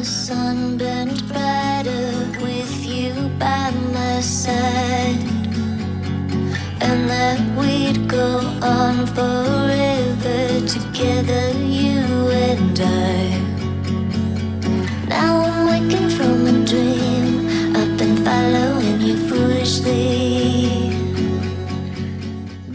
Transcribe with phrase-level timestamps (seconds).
[0.00, 2.10] the sun burned brighter
[2.40, 5.20] with you by my side.
[6.80, 12.00] And that we'd go on forever together, you
[12.32, 13.42] and I.
[15.06, 20.96] Now I'm waking from a dream, up and following you foolishly.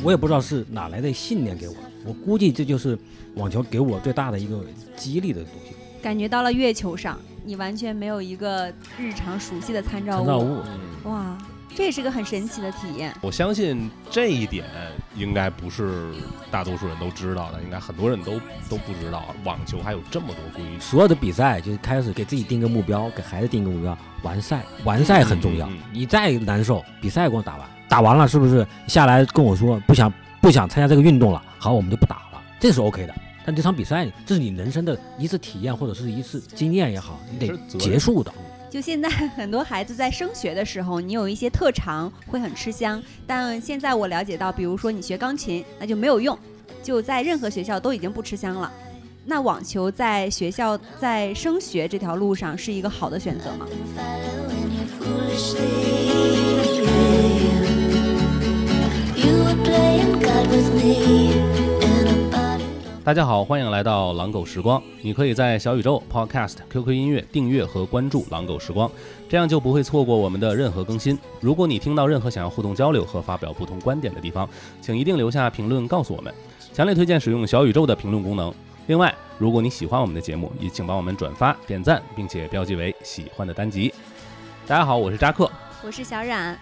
[0.04, 1.74] 我也不知道是哪来的信念给我，
[2.06, 2.96] 我估计这就是
[3.34, 4.64] 网球给我最大的一个
[4.96, 5.74] 激励的东西。
[6.06, 10.26] 感觉到了月球上，你完全没有一个日常熟悉的参照物。
[10.26, 10.62] 参照物，
[11.04, 11.36] 嗯，哇，
[11.74, 13.12] 这也是个很神奇的体验。
[13.22, 14.66] 我相信这一点
[15.16, 16.14] 应该不是
[16.52, 18.34] 大多数人都知道的，应该很多人都
[18.70, 20.80] 都不知道，网球还有这么多规矩。
[20.80, 25.90] 所有的比赛就是开始给自己定个目标，给孩子定个目标，完赛，完赛很重要嗯嗯嗯。
[25.92, 31.42] 你再难受，比赛给我打完，打完了是不是下来跟我说不想不想参加这个运动了？
[31.58, 33.16] 好，我们就不打了，这是 OK 的。
[33.46, 38.34] 但这场比赛，这是你人生的一次体验或者是一次经验也好，你得结束的。
[38.72, 39.08] 就现在
[39.38, 46.38] 很多孩子在升学的时候，你有一些特长会很吃香，但现在我了解到，比如说你学钢琴，那就没有用，
[46.82, 48.72] 就在任何学校都已经不吃香了。
[49.24, 53.66] 那网球在学校在升学这条路上是一个好的选择吗
[59.16, 61.45] ？you were playing God with me.
[63.06, 64.82] 大家好，欢迎来到狼狗时光。
[65.04, 68.92] 你可以在小宇宙、Podcast、QQ 音乐订阅和关注狼狗时光，
[69.30, 71.16] 这样就不会错过我们的任何更新。
[71.40, 74.50] 如果你听到任何想要互动交流和发表不同观点的地方，
[74.82, 76.34] 请一定留下评论告诉我们。
[76.74, 78.52] 强烈推荐使用小宇宙的评论功能。
[78.88, 83.94] 另外，如果你喜欢我们的节目，也请帮我们转发、点赞，并且标记为喜欢的单集。
[84.66, 85.48] 大家好，我是扎克。
[85.84, 86.60] 我是小冉，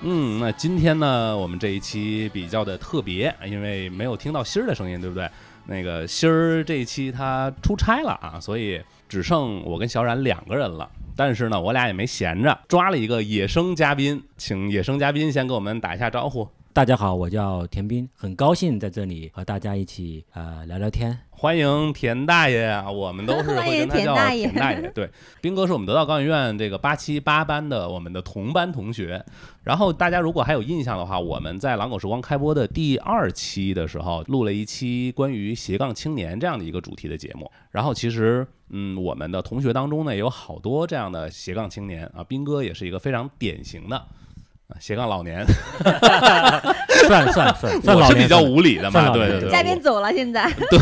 [0.00, 5.28] 嗯，那今天呢，我们这一期比较的特别，因为没有听到心儿的声音，对不对？
[5.66, 10.88] 那个芯儿这一期他出差了啊，所以只剩我跟小冉两个人了。
[11.14, 16.48] 但是呢，我俩也没闲着，抓了一个野生嘉宾，请野生嘉宾先给我们打一下招呼。
[16.74, 21.18] 大家好，我叫田斌，很高兴在这里和大家一起呃聊聊天。
[21.28, 24.90] 欢迎田大爷啊，我们都是会跟他叫 欢迎田田大爷。
[24.94, 25.10] 对，
[25.42, 29.22] 斌哥是我们得道高演院这个八七八班的我们的同班同学。
[29.64, 37.50] 然后大家如果还有印象的话，我们在狼狗时光开播的第二期的时候，录了一期关于斜杠青年这样的一个主题的节目。
[37.70, 44.02] 然后其实，嗯，我们的同学当中呢，也有好多这样的斜杠青年啊，斌哥也是一个非常典型的。
[44.72, 45.44] 啊斜杠老年，
[47.06, 49.50] 算算算算是比较无理的嘛，对对对。
[49.50, 50.78] 嘉宾走了，现在 对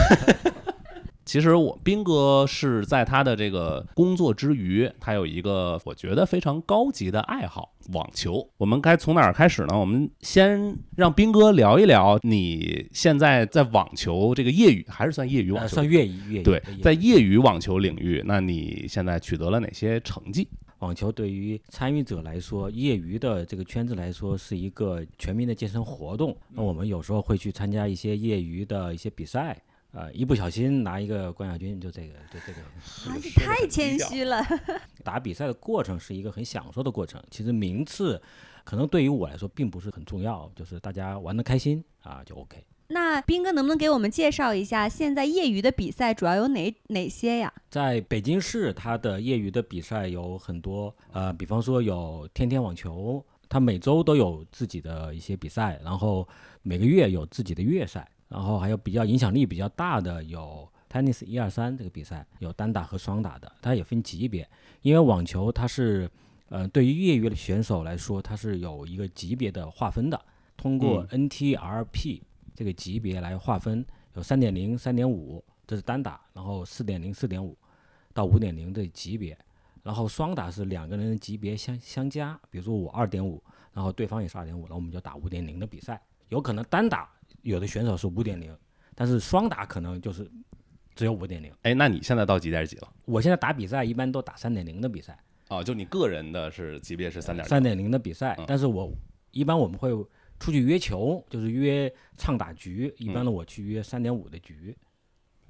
[1.26, 8.44] 其实我斌哥是在他的这个工作之余，他有一个我觉得非常高级的爱好——网球。
[8.58, 9.78] 我们该从哪儿开始呢？
[9.78, 15.68] 我们先让斌哥聊一聊你现在在网球这个业余，还是算业余网球？
[15.68, 20.48] 呃算业余业余对在业余网球领域，那你现在取得了哪些成绩？
[20.80, 26.36] 网球对于参与者来说，业余的这个圈子来说是一个全民的健身活动。
[26.48, 32.62] 那我们有时候会去参加一些业余的一些比赛，呃，一不小心拿一个冠亚军，就这个，就这个。
[32.62, 34.42] 啊，你太谦虚了。
[35.04, 38.20] 打比赛的过程是一个很享受的过程，其实名次
[38.64, 42.64] 可能对于我来说并不是很重要，就是大家玩的开心啊就 OK。
[42.92, 47.52] 那斌哥能不能给我们介绍一下现在业余的比赛主要有哪哪些呀？
[47.70, 56.26] 在北京市，它的业余的比赛有很多，呃，比方说有天天网球，它每周都有自己的一些比赛，然后
[56.62, 64.48] 每个月有自己的月赛，然后还有比较影响力比较大的有 tennis 一二三这个比赛，有单打和双打的，它也分级别，
[64.82, 66.10] 因为网球它是，
[66.48, 70.20] 呃，对于业余的选手来说，它是有一个级别的划分的，
[70.56, 72.22] 通过 NTRP
[72.60, 73.82] 这个级别来划分，
[74.12, 77.56] 有三点零、三点五，这是单打，然后四点零、四点五。
[78.12, 79.38] 到五点零的级别，
[79.82, 85.98] 然后双打是两个人的级别相相加，比如说我二点五，然后对方也是二点五，然后我们就打五点零的比赛。
[86.28, 87.08] 有可能单打
[87.40, 88.54] 有的选手是五点零，
[88.94, 90.30] 但是双打可能就是
[90.94, 91.50] 只有五点零。
[91.62, 92.92] 哎，那你现在到几点几了？
[93.06, 95.18] 我现在打比赛一般都打三点零的比赛，
[95.48, 98.92] 哦，就你个人的是级别是三点三点零的比赛嗯，但是我
[99.30, 99.90] 一般我们会
[100.40, 104.76] 出去约球，就是约畅打局，一嗯般的我去约三点五的局。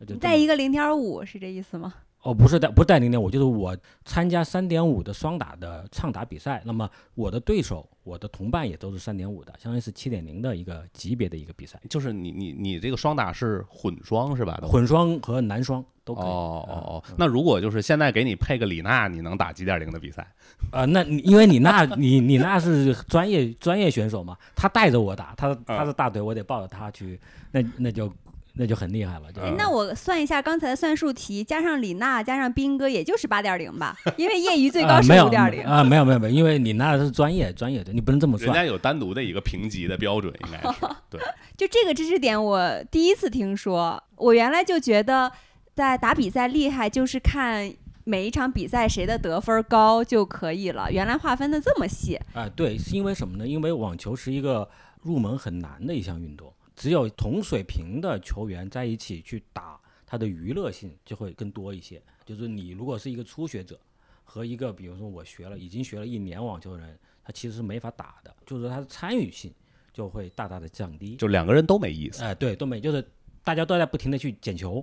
[0.01, 1.95] 就这么带一个零点五是这意思吗？
[2.23, 14.61] 哦，不是带不是带零点五，就是我参加三点五的双打的畅打比赛，那么我的对手、我的同伴也都是三点五的，相当于是七点零的一个级别的一个比赛，就是你你你这个双打是混双是吧？
[14.63, 16.25] 混双和男双都可以。
[16.25, 20.27] 哦哦哦嗯，那如果就是现在给你配个李娜，你能打几点零的比赛？
[20.73, 27.19] 啊、那你因为你那你你那是专业专业选手嘛，他带着我打，他他是大腿，我得抱着他去，
[27.51, 28.13] 那那就
[28.61, 29.33] 那就很厉害了。
[29.33, 33.97] 就嗯那我算一下刚才的算术题，加上李娜，加上斌哥，也就是八点零吧？
[34.19, 35.63] 因为业余最高是啊没有五点零。
[35.65, 38.47] 啊，没有没有没有，因为你那是专业专业的，你不能这么算。
[38.47, 40.79] 人家有单独的一个评级的标准，应该是
[41.09, 41.21] 对。
[41.57, 44.03] 就这个知识点，我第一次听说。
[44.17, 45.33] 我原来就觉得，
[45.75, 47.73] 在打比赛厉害就是看
[48.05, 50.93] 每一场比赛谁的得分高就可以了。
[50.93, 52.21] 原来划分的这么细。
[52.35, 53.49] 啊，对，是因为什么呢？
[53.49, 54.69] 因为网球是一个
[55.01, 62.03] 入门很难的一项运动，只有同水平的球员在一起去打，他的娱乐性就会更多一些。
[62.25, 63.79] 就是你如果是一个初学者，
[64.25, 69.53] 和一个比如说我学了已经学了一年网球的人，他其实是没法打的，就是他的参与性
[69.93, 71.17] 就会大大的降低。
[71.17, 72.25] 就两个人都没意思。
[72.25, 73.07] 哎、对，都没，就是
[73.45, 74.83] 大家都在不停的去捡球。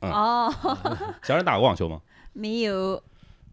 [0.00, 0.52] 嗯哦，
[1.24, 2.02] 小冉打过网球吗？
[2.34, 3.02] 没有，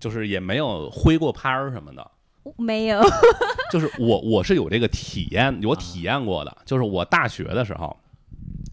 [0.01, 2.11] 就是也没有挥过拍儿什么的。
[2.57, 3.01] 没有。
[3.71, 6.57] 就是我我是有这个体验，我体验过的。
[6.65, 7.95] 就是我大学的时候，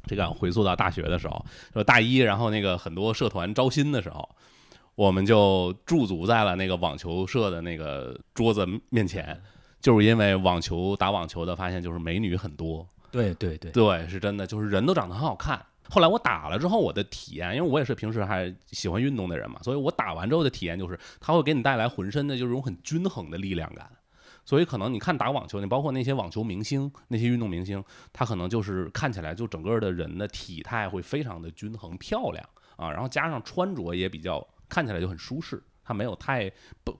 [0.06, 4.28] 这个回溯到大学的时候，就大一，然后那个很多社团招新的时候，
[4.94, 9.40] 我们就驻足在了那个网球社的那个桌子面前，
[9.80, 15.60] 就是因为网球打网球的发现就是美女很多，对对对，对，是真的，就是人都长得很好看。
[15.92, 23.86] 后来我打了之后，我的体验，因为我也是平时还喜欢运动的人嘛，所以我打完之后的体验就是，它会给你带来浑身的就是种很均衡的力量感。
[24.42, 32.42] 所以可能你看打网球，你包括那些网球明星、那些运动明星，他可能就是看起来就整个的人的体态会非常的均衡漂亮
[32.76, 35.62] 啊，然后加上穿着也比较看起来就很舒适。
[35.84, 36.50] 它没有太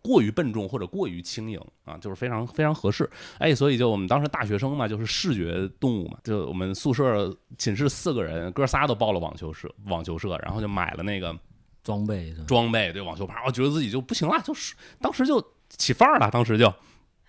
[0.02, 3.08] 过于笨重或者过于轻盈啊，就是非常非常合适。
[3.38, 11.36] 哎，所以就我们当时大学生嘛，就是视觉动物嘛，就我们宿舍寝室四个人，哥仨都报了网球社，网球社，然后就买了那个
[11.82, 12.34] 装备？
[12.46, 16.72] 装备，对网球拍，我觉得自己就不行了，就是当时就起范儿了，当时就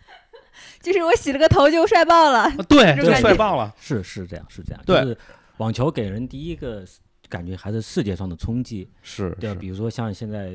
[0.82, 2.42] 就是我洗了个头就帅爆了。
[2.42, 3.74] 啊对，就帅爆了。
[3.80, 5.18] 是是这样是这样，对就是
[5.58, 6.86] 网球给人第一个
[7.34, 9.60] 感觉还是视觉上的冲击，是对吧？
[9.60, 10.52] 比如说像现在，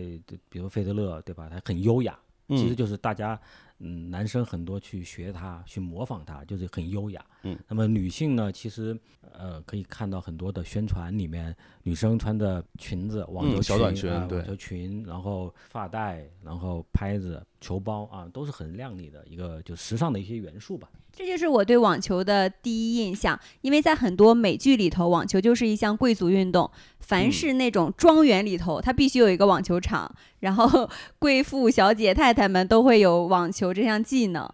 [0.49, 1.49] 比如费德勒，对吧？
[1.51, 2.17] 他很优雅，
[2.51, 3.37] 其实嗯就是大家，
[3.81, 7.25] 嗯，男生很多去学他，去模仿他，就是很优雅。
[7.43, 8.97] 嗯，那么女性呢，其实
[9.33, 11.53] 呃可以看到很多的宣传里面，
[11.83, 20.89] 女生穿的裙子，网球嗯小短裙啊网球裙，然后发带，然后拍子、球包啊，都是很靓丽的一个就时尚的一些元素吧。
[21.19, 26.71] 这就是我对网球的第一印象，因为在很多美剧里头，网球就是一项贵族运动。
[27.01, 30.89] 凡嗯是那种庄园里头，它必须有一个网球场，然后
[31.19, 34.49] 贵妇、小姐、太太们都会有网球这项技能，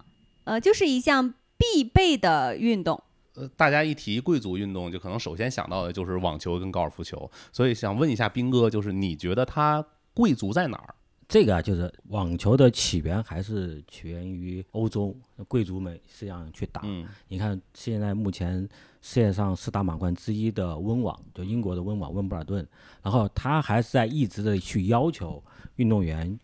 [0.45, 2.99] 呃，就是一项必备的运动。
[3.35, 9.85] 呃，大家一提贵族运动，就可能首先想到的就是网球跟高尔夫球，所以想问一下斌哥，就是你觉得它
[10.15, 10.95] 贵族在哪儿？
[11.27, 15.15] 这个啊，就是网球的起源还是起源于欧洲，
[15.47, 16.81] 贵族们是这样去打。
[16.83, 18.61] 嗯你看，现在目前
[19.01, 22.65] 世界上四大满贯之一的温网，就英国的温网温布尔顿，
[23.01, 25.43] 然后他还是在一直的去要求
[25.77, 26.39] 运动员，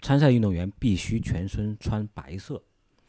[0.00, 2.62] 参赛运动员必须全身穿白色，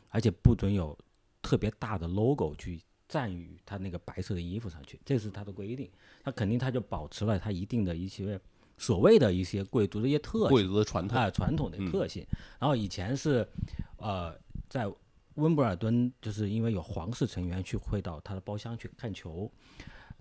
[0.09, 0.97] 而且不准有
[1.41, 5.89] 特别大的 logo 去占于他那个白色的衣服上去，这是他的规定。
[6.23, 8.39] 他肯定他就保持了他一定的一些
[8.77, 10.49] 所谓的一些贵族的一些特性。
[10.49, 11.17] 贵族的传统。
[11.17, 12.25] 啊传统的嗯特性。
[12.59, 13.47] 然后以前是，
[13.97, 14.35] 呃，
[14.69, 14.91] 在
[15.35, 19.51] 温布尔敦，就是因为有皇室成员去会到他的包厢去看球，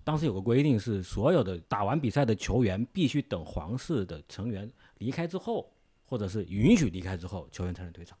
[0.03, 5.71] 当时有个规定是，所有的打完比赛的球员必须等皇室的成员离开之后，
[6.05, 8.17] 或者是允许离开之后，球员才能退场。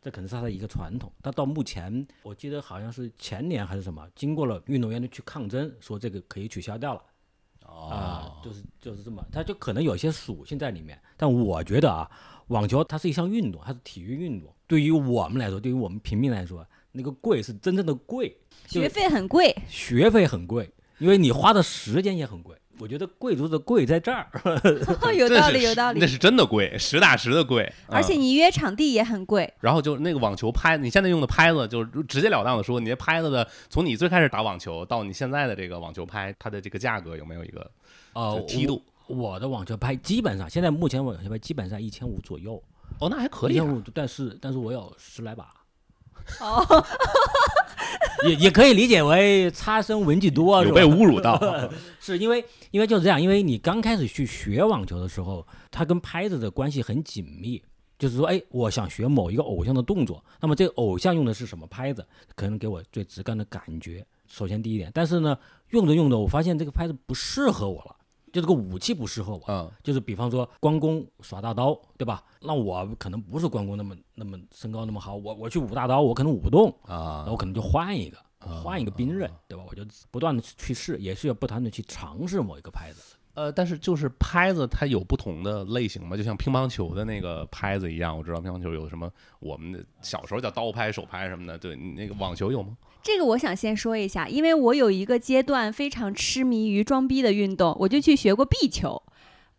[0.00, 7.02] 这可能是他的一个传统，但到目前，我记得好像是前年还是什么，经过了运动员的去抗争，说这个可以取消掉了。
[7.66, 11.00] 啊、哦，就是就是这么，它就可能有一些属性在里面。
[11.16, 12.10] 但我觉得啊，
[12.48, 14.52] 网球它是一项运动，它是体育运动。
[14.66, 22.56] 对于我们来说，对于我们平民来说，那个贵是真正的贵，学费很贵，学费很贵，因为你花的时间也很贵。
[22.78, 24.28] 我觉得贵族的贵在这儿，
[25.16, 26.06] 有道理，有道理那。
[26.06, 27.72] 是真的贵，实打实的贵。
[27.88, 37.70] 而且嗯你约场地也很贵，然后就那个网球拍，你现在用的拍子，就是直截了当的说，你这拍子的，从你最开始打网球到你现在的这个网球拍，它的这个价格有没有一个
[38.12, 38.82] 呃，梯度？
[39.06, 39.16] 我。
[39.16, 42.60] 我的网球拍基本上，现在目前网球拍基本上一千五左右，
[42.98, 43.52] 哦，那还可以啊。
[43.52, 45.48] 一千五，但是但是我有十来把，
[46.40, 46.86] 哦，
[48.26, 51.38] 也也可以理解为差生文具多，有被侮辱到。
[52.00, 57.62] 是因为因为就是这样，因为你刚开始去学网球的时候，它跟拍子的关系很紧密。
[57.98, 64.06] 就是说，哎，我想学某一个偶像的动作，那么这个偶像用的是什么拍子，可能给我最直观的感觉。
[64.28, 65.38] 首先第一点，但是呢，
[65.70, 67.95] 用着用着，我发现这个拍子不适合我了，
[68.36, 69.42] 就这个武器不适合我。
[69.48, 72.22] 嗯，就是比方说关公耍大刀，对吧？
[72.42, 78.18] 那我可能不是关公那么那么身高那么好，我我去舞大刀，我可能舞不动，啊那我可能就换一个。
[78.62, 79.64] 换一个兵刃，对吧？
[79.68, 83.16] 我就不断的去试，也是要不断的去尝试某一个拍子。
[83.34, 88.16] 呃，但是就是拍子它有不同的类型嘛，就像乒乓球的那个拍子一样。
[88.16, 91.58] 我知道乒乓球有什么，我们的小时候叫刀拍、手拍什么的。
[91.58, 92.76] 对，你那个网球有吗？
[93.06, 99.00] 这个我想先说一下，因为我有一个阶段非常痴迷于装逼的运动，我就去学过壁球，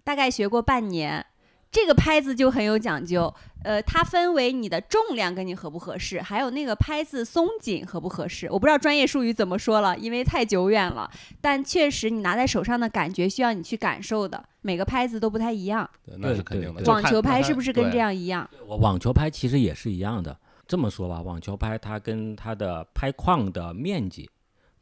[0.04, 1.25] 大概学过半年。
[1.72, 8.50] 这个拍子就很有讲究，呃，它分为你的重量跟你合不合适，还有那个拍子松紧合不合适。
[8.51, 11.10] 我不知道专业术语怎么说了，因为太久远了。
[11.39, 15.89] 但确实，你拿在手上的感觉需要你去感受的，每个拍子都不太一样。
[16.06, 16.84] 对，那是肯定的。
[16.84, 18.50] 网球拍是不是跟这样一样？
[18.68, 20.38] 我网球拍其实也是一样的。
[20.68, 24.30] 这么说吧，网球拍它跟它的拍框的面积、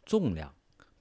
[0.03, 0.51] 重量、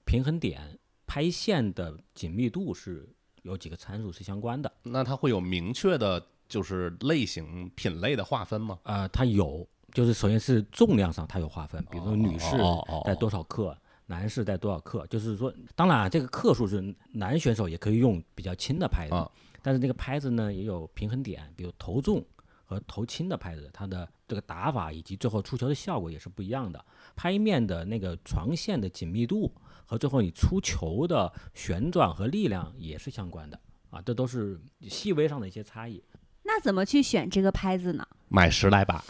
[0.05, 0.77] 平衡点、
[1.07, 3.09] 拍线的紧密度是
[3.41, 4.71] 有几个参数是相关的。
[4.83, 8.77] 那它会有明确的，就是类型品类的划分吗？
[8.83, 13.75] 呃，它有，就是首先是重量上它有划分，比如说女士哦哦哦带多少克，
[14.05, 19.29] 男士带多少克，就是说，当然啊这个克数是男选手也可以用比较轻的拍子，啊
[19.63, 22.23] 但是那个拍子呢也有平衡点，比如头重
[22.65, 26.83] 和头轻的拍子，它的这个打法以及最后出球的效果也是不一样的。
[27.15, 29.53] 拍面的那个床线的紧密度
[29.85, 36.03] 和最后你出球的旋转和力量也是相关的啊，这都是细微上的一些差异。
[36.43, 38.07] 那怎么去选这个拍子呢？
[38.27, 39.03] 买十来把，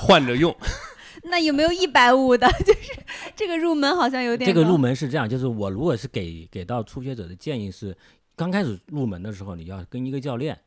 [0.00, 0.54] 换着用。
[1.24, 2.48] 那有没有一百五的？
[2.64, 2.92] 就是
[3.34, 7.96] 这个入门好像有点这个入门是这样，就是我如果是给给到初学者的建议是，
[8.36, 10.58] 刚开始入门的时候，你要跟一个教练，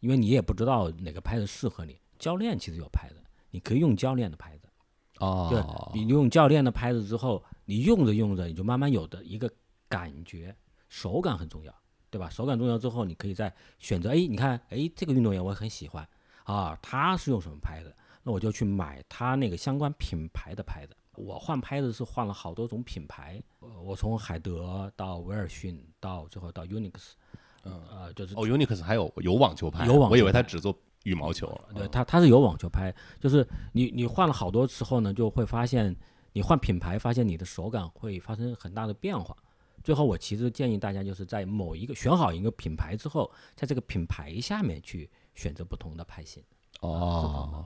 [0.00, 1.96] 因为你也不知道哪个拍子适合你。
[2.18, 3.16] 教练其实有拍子，
[3.50, 4.68] 你可以用教练的拍子。
[5.18, 9.50] 对哦，你用教练的拍子之后，你用着用着，你就慢慢有的一个
[9.88, 10.54] 感觉，
[10.88, 11.74] 手感很重要，
[12.08, 12.30] 对吧？
[12.30, 16.06] 手感重要之后，你可以再选择，哎，你看，哎，这个运动员我很喜欢
[16.44, 17.92] 啊，他是用什么拍子？
[18.22, 20.96] 那我就去买他那个相关品牌的拍子。
[21.16, 26.92] 我换拍子是换了好多种品牌，呃我从海德到威尔逊，到最后到 Unix，
[27.64, 30.72] 嗯呃，就是哦，Unix 还有有网球拍，有网我以为他只做
[31.04, 31.48] 羽毛球。
[31.74, 35.94] 对，它它是有网球拍，就是你你换了好多之后呢，就会发现
[36.32, 39.36] 你换品牌，发现你的手感会发生很大的变化。
[39.84, 46.42] 最后，我其实建议大家就是在某一个选好一个品牌之后，在这个品牌下面去选择不同的拍型。
[46.80, 47.64] 哦，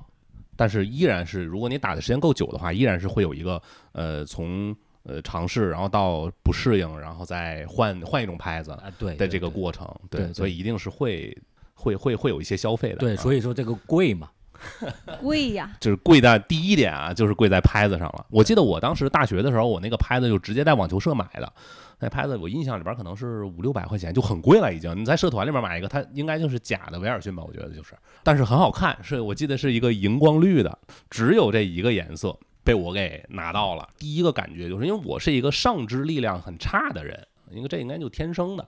[0.54, 3.60] 但是依然是，如果你打的时间够久的话，依然是会有一个
[3.92, 9.88] 呃从呃尝试，然后到不适应，然后再换换一种拍子啊，对的这个过程。
[10.08, 11.36] 对对所以一定是会
[11.82, 12.96] 会会会有一些消费的。
[12.96, 14.30] 对，啊所以说这个贵嘛，
[15.20, 15.70] 贵呀。
[15.80, 18.24] 就是贵在第一点啊，就是贵在拍子上了。
[18.30, 21.52] 我记得我当时大学的时候，我那个拍子就直接在网球社买的，
[21.98, 24.96] 那拍子我印象里边可能是五六百块钱，就很贵了已经。
[24.96, 30.78] 你在社团里边买一个，它应该就是假的威尔逊吧，我觉得就是，但是很好看，是我记得是一个荧光绿的，
[31.10, 32.38] 只有这一个颜色。
[32.64, 38.64] 被我给拿到了，第一个感觉就是因为我是一个上肢力量很差的人，因为这应该就天生的。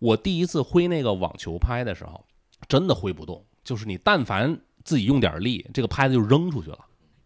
[0.00, 2.24] 我第一次挥那个网球拍的时候，
[2.68, 6.78] 真的挥不动，就是你但凡自己用点力，这个拍子就扔出去了。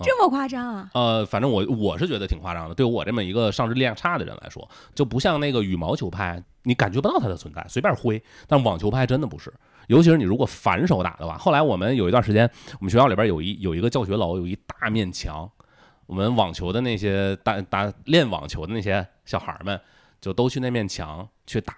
[0.03, 0.91] 这么夸张啊？
[0.95, 2.75] 呃，反正我我是觉得挺夸张的。
[2.75, 8.23] 对我这么一个上肢力量差的人来说，就不像那个羽毛球拍，你感觉不到它的存在，随便挥。
[8.47, 9.53] 但网球拍真的不是，
[9.89, 11.37] 尤其是你如果反手打的话。
[11.37, 15.47] 后来我们有一段时间，我们学校里边有一有一个教学楼，有一大面墙，
[16.07, 19.79] 我们网球的那些打打练网球的那些小孩儿们，
[20.19, 21.75] 就都去那面墙去打。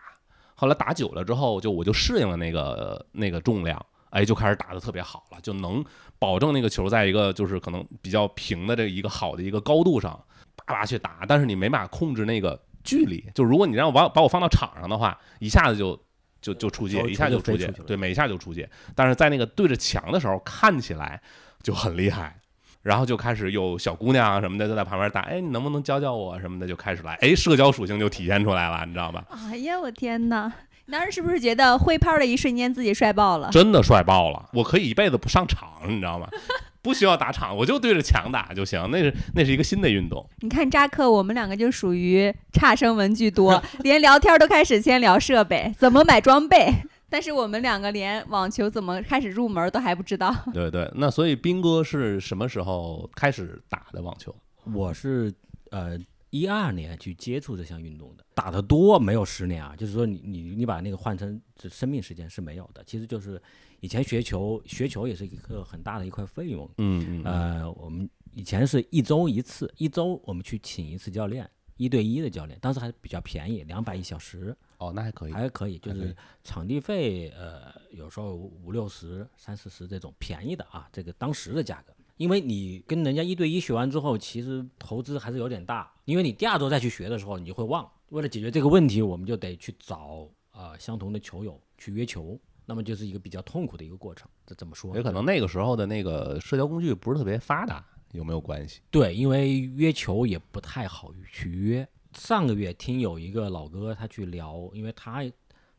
[0.63, 5.85] 后来打久了之后，就我就适应了那个那个重量，哎，就开始打的特别好了，就能
[6.21, 10.13] 保证那个球在一个就是可能比较平的这一个好的一个高度上，
[10.55, 13.29] 叭叭去打，但是你没法控制那个距离。
[13.35, 16.01] 就如果你让我把把我放到场上的话，一下子就
[16.41, 18.71] 就就出界，一下就出界，对，每一下就出界。
[18.95, 21.21] 但是在那个对着墙的时候，看起来
[21.61, 22.41] 就很厉害。
[22.83, 29.25] 然后就开始有小姑娘啊什么的就在旁边打，哎，你能不能教教我什么的，就开始来，哎，社交属性就体现出来了，你知道吧？
[29.51, 30.53] 哎呀，我天哪！
[30.87, 33.49] 你当时是不是觉得挥拍的一瞬间自己帅爆了？
[33.53, 36.27] 真的帅爆了，我可以一辈子不上场，你知道吗？
[36.83, 38.89] 不需要打场，我就对着墙打就行。
[38.91, 46.75] 那是那是一个新的运动，你看扎克，我们两个就属于差生文具多， 连聊天都开始先聊设备，怎么买装备。
[47.13, 50.35] 但是我们两个连网球怎么开始入门都还不知道。
[50.55, 50.91] 对对。
[50.95, 54.35] 那所以斌哥是什么时候开始打的网球？
[54.73, 55.31] 我是
[55.71, 55.99] 呃
[56.31, 61.39] 一二年去接触这项运动的，打得多没有十年啊，就是说你你你把那个换成
[61.69, 63.41] 生命时间是没有的，其实就是
[63.81, 75.33] 以前学球学球也是一个很大的一块费用，嗯嗯呃，我们以前是一周一次，一周我们去请一次教练，一对一的教练，当时还比较便宜，两百一小时，哦，那还可以。
[75.33, 81.95] 还可以，就是场地费，呃，有时候五六十、三四十这种便宜的啊，这个当时的价格。
[82.17, 87.89] 因为你跟人家一对一学完之后，其实投资还是有点大，因为你第二周再去学的时候，你就会忘。
[88.11, 94.29] 为了解决这个问题，我们就得去找啊、相同的球友去约球，那么就是一个比较痛苦的一个过程。
[94.47, 94.95] 这怎么说？
[94.95, 98.81] 也可能那个时候的那个社交工具不是特别发达，有没有关系？
[98.91, 101.89] 对，因为约球也不太好去约。
[102.15, 105.23] 上个月听有一个老哥他去聊，因为他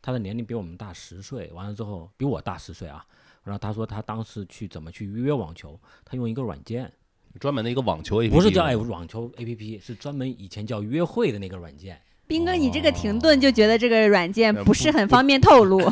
[0.01, 3.05] 他的年龄比我们大十岁，完了之后比我大十岁啊。
[3.43, 6.91] 然后他说他当时去怎么去约网球，他用一个软件，
[7.39, 12.01] 专门的一个网球 APP，不是叫哎网球 APP，是专门以前叫约会的那个软件。
[12.25, 15.79] 斌哥，你这个停顿就觉得这个软件呃不是很方便透露。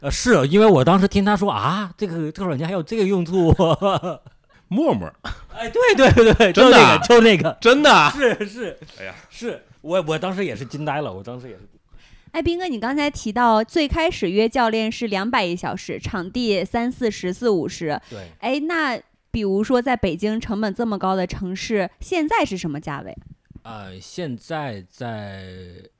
[0.00, 3.54] 呃，是因为我当时听他说啊，这个这个软件还有这个用处，
[4.68, 5.06] 陌陌，
[5.54, 11.60] 哎，对对对，就真的啊那个就那个，真的啊，是是，哎呀，是我我当时也是惊呆了，我当时也是。
[12.32, 17.98] 哎，斌哥，你刚才提到最开始约教练是两百一小时，场地三四十、四五十。
[18.10, 23.16] 对，哎，那比如说在北京成本这么高的城市，现在是什么价位？
[23.62, 25.44] 呃，现在在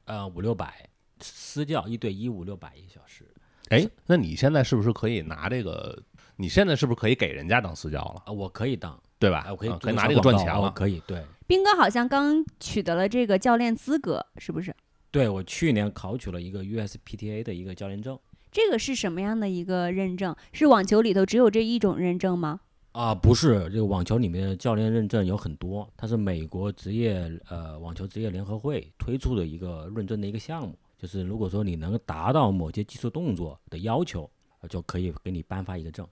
[0.05, 0.89] 呃五六百
[1.21, 3.25] 私教一对一五六百一小时
[3.71, 5.97] 哎，那你现在是不是可以拿这个？
[6.37, 9.39] 你现在是不是可以给人家当私教了，啊、我可以当，对吧？
[9.47, 10.71] 啊，我可以啊可以拿这个赚钱了。
[10.71, 14.75] 可以，对，斌哥好像刚取得了这个教练资格，是不是？
[15.11, 18.19] 对我去年考取了一个 USPTA 的一个教练证
[18.53, 20.35] 这个是什么样的一个认证？
[20.53, 22.61] 是网球里头只有这一种认证吗？
[22.93, 36.07] 啊，不是这个网球里面的教练认证有很多，它是美国职业呃网球职业联合会推出的一个认证的一个项目，就是如果说你能达到某些技术动作的要求，呃就可以给你颁发一个证，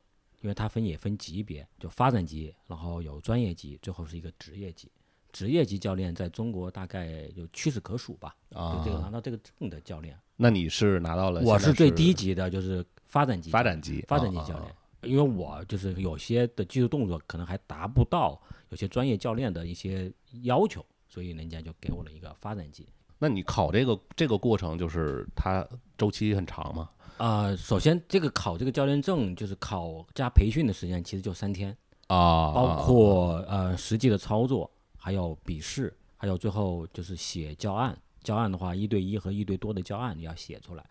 [0.45, 4.93] 因为它分也分级别，就发展级，然后有专业级，最后是一个职业级。
[5.33, 11.41] 职业级教练在中国大概就屈指可数吧，啊就这个拿到这个证的教练，那你是拿到了？
[11.41, 22.87] 我是最低级的，就是发展级发展级，发展级教练，因为我就是有些的技术动作可能还达不到有些专业教练的一些要求，所以人家就给我了一个发展级。
[23.19, 26.91] 那你考这个这个过程，就是它周期很长吗？
[27.17, 31.71] 啊、首先这个考这个教练证，就是考加培训的时间其实就三天，
[32.09, 37.97] 啊，包括呃实际的操作，还有笔试，还有最后就是写教案。
[38.23, 40.85] 教案的话，一对一和一对多的教案你要写出来，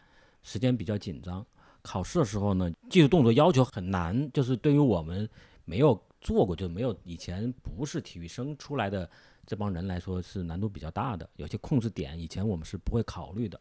[0.43, 1.45] 时间比较紧张。
[1.81, 5.29] 考试的时候呢，技术动作要求很难，就是对于我们
[5.65, 9.09] 没有做过，就没有以前不是体育生出来的
[9.45, 11.29] 这帮人来说，是难度比较大的。
[11.35, 13.59] 有些控制点以前我们是不会考虑的。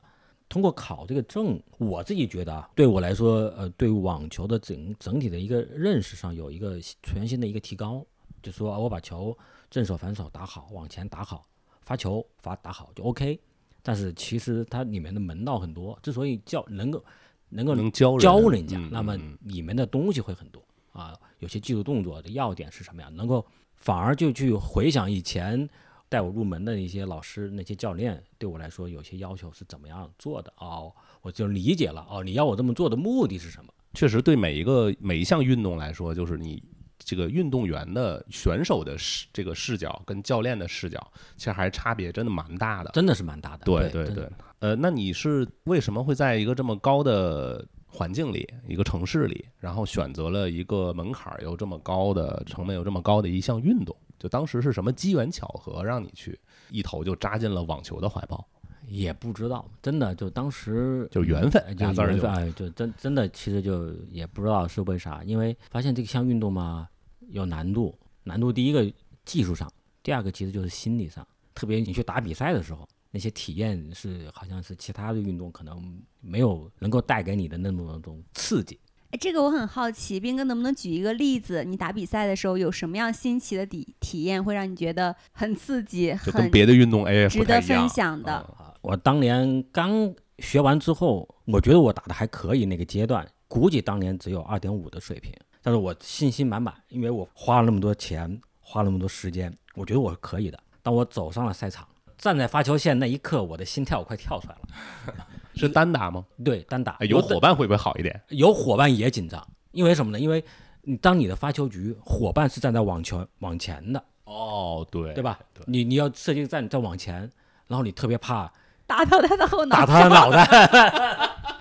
[0.52, 8.04] 通过考这个证，我自己觉得啊，对我来说，呃，对网球的整整体的一个认识上有一个全新的一个提高。
[8.42, 9.34] 就说啊我把球
[9.70, 11.46] 正手反手打好，往前打好，
[11.80, 13.40] 发球发打好就 OK。
[13.82, 17.02] 但是其实它里面的门道很多，之所以教能够
[17.48, 20.62] 能够能教人教人家，嗯那么嗯里面的东西会很多
[20.92, 21.18] 啊。
[21.38, 23.42] 有些技术动作的要点是什么样，能够
[23.76, 25.66] 反而就去回想以前
[26.12, 33.72] 带我入门的一些老师、那些教练，对我来说有些要求是怎么样做的哦，我就理解了哦，你要我这么做的目的是什么？
[33.94, 36.62] 确实对每一个每一项运动来说，就是你
[36.98, 41.00] 这个运动员的选手的视这个视角跟教练的视角，
[41.38, 42.90] 其实还是差别真的蛮大的。
[42.92, 43.64] 真的是蛮大的。
[43.64, 53.96] 对对对，呃，那你是为什么会在一个这么高的环境里，一个城市里，然后选择了一个门槛儿又这么高的、成本又这么高的一项运动？
[54.22, 56.38] 就当时是什么机缘巧合让你去
[56.70, 58.46] 一头就扎进了网球的怀抱？
[58.86, 66.88] 也不知道，真的就当时就缘分哎就缘分，哎，就真真的其实就也不知道是为啥，因为发现这项运动嘛
[67.30, 68.88] 有难度，难度第一个
[69.24, 69.68] 技术上，
[70.04, 78.78] 第二个其实就是心理上，特别你去打比赛的时候，那些体验是好像是其他的运动可能没有能够带给你的那么种刺激。
[79.12, 81.62] 哎，这个我很好奇，斌哥能不能举一个例子？
[81.64, 88.42] 你打比赛的时候有什么样新奇的体体验，会让你觉得很刺激、就跟很别的运动哎值得不太一样分享的？
[88.80, 100.58] 我当年刚学完之后，我觉得我打的还可以，那个阶段估计当年只有二点五的水平，但是我信心满满，因为我花了那么多钱，花了那么多时间，我觉得我是可以的。
[100.82, 105.26] 当我走上了赛场，站在发球线那一刻，我的心跳快跳出来了。
[105.54, 106.24] 是单打吗？
[106.44, 108.20] 对，单打哎有伙伴会不会好一点？
[108.28, 110.18] 有伙伴也紧张，因为什么呢？
[110.18, 110.44] 因为
[110.82, 115.38] 你当你的发球局伙伴是站在网球往前的，哦，对对吧？
[115.66, 117.30] 你你要设计站在往前，
[117.68, 118.52] 然后你特别怕
[118.86, 120.44] 打到他的后脑打他的脑袋。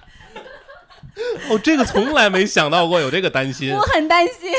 [1.50, 4.50] 哦，这个从来没想到过有这个担心我很担心。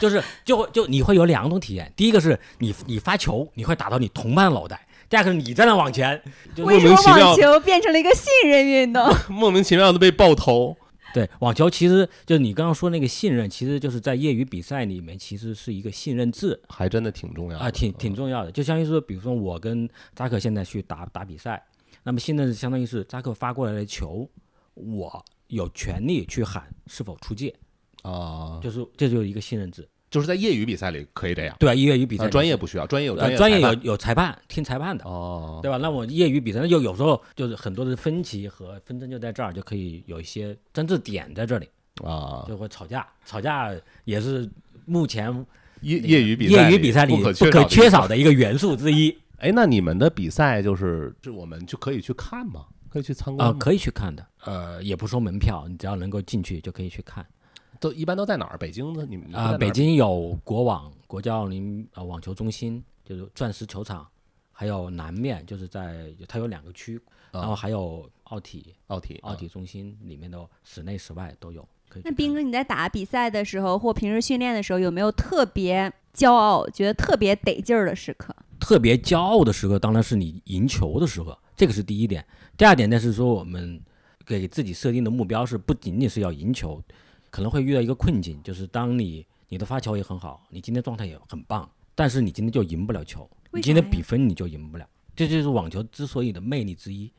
[0.00, 6.20] 就是就会就你会有两种体验，第一个是你你发球你会打到你同伴脑袋，第二个是你在那往前，
[6.56, 9.00] 就为什么莫名其妙网球变成了一个信任运动？
[9.30, 10.76] 莫名其妙的被爆头。
[11.14, 18.50] 对，网球其实就是你刚刚说那个信任，其实就是在业余比赛里面，其实是一个信任制还真的挺重要的啊，挺挺重要的。
[18.50, 21.62] 就相当于说，比如说我跟扎克现在去打打比赛，
[22.02, 24.28] 那么信任是相当于是扎克发过来的球，
[24.74, 27.54] 我有权利去喊是否出界，
[28.02, 29.88] 啊，就是这就是一个信任制。
[30.14, 35.04] 就是在业余比赛里可以这样，对啊，业余比赛呃专业不需要，专业有呃专业裁判有有裁判听裁判的。
[35.04, 35.76] 哦，对吧？
[35.78, 41.68] 那我业余比赛，那就有时候就是很多的分歧和纷争就在这儿，就可以有一些争执点在这里，
[42.04, 43.04] 啊，就会吵架。
[43.26, 43.74] 吵架
[44.04, 44.48] 也是
[44.86, 45.34] 目前
[45.80, 52.66] 业业余比业余比赛里不可缺少少的一个元素之一 哎，那你们的比赛就是，是我们就可以去看吗？
[52.88, 53.56] 可以去参啊、观啊？
[53.58, 54.24] 可以去看的。
[54.44, 57.26] 呃，也不收门票，你只要能够进去就可以去看
[57.84, 58.56] 都一般都在哪儿？
[58.56, 64.06] 北京的你们啊、北京有国网国家奥林呃网球中心，就是钻石球场，
[64.50, 66.98] 还有南面就是在它有两个区，
[67.30, 71.66] 然后还有奥体奥体奥体中心里面的室内室外都有。
[72.02, 78.34] 那斌哥，你在打比赛的时候或平时训练的时候，有没有特别骄傲、觉得特别得劲儿的时刻？
[78.58, 82.24] 特别骄傲的时刻，当然是你赢球的时刻，这个是第一点。
[82.56, 83.78] 第二点呢是说，我们
[84.24, 86.82] 给自己设定的目标是不仅仅是要赢球，
[87.34, 97.10] 可能会遇到一个困境，就是当你你的发球也很好，你今天状态也很棒，但是你今天就赢不了球，你今天比分你就赢不了，这就是网球之所以的魅力之一，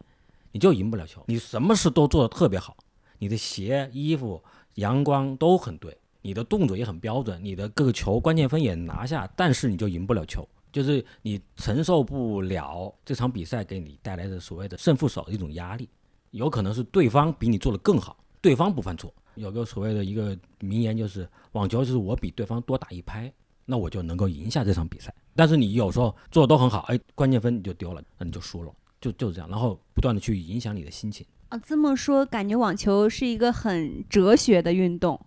[0.53, 1.21] 你就赢不了球。
[1.27, 2.77] 你什么事都做得特别好，
[3.19, 4.41] 你的鞋、衣服、
[4.75, 10.47] 阳光都很对，你的动作也很标准，你的各个球关键分也拿下，但是你就赢不了球。
[10.71, 15.89] 就是你承受不了这场比赛给你带来的所谓的胜负手的一种压力，
[16.31, 19.13] 有可能是对方比你做得更好，对方不犯错。
[19.35, 23.31] 有个所谓的一个名言就是，网球就是我比对方多打一拍，
[23.65, 25.13] 那我就能够赢下这场比赛。
[25.35, 28.71] 但是你有时候做的都很好，哎，关键分你就丢了，那你就输了，
[29.01, 31.25] 就就是这样，然后不断的去影响你的心情。
[31.49, 35.19] 啊，这么说，感觉网球是一个很哲学的运动，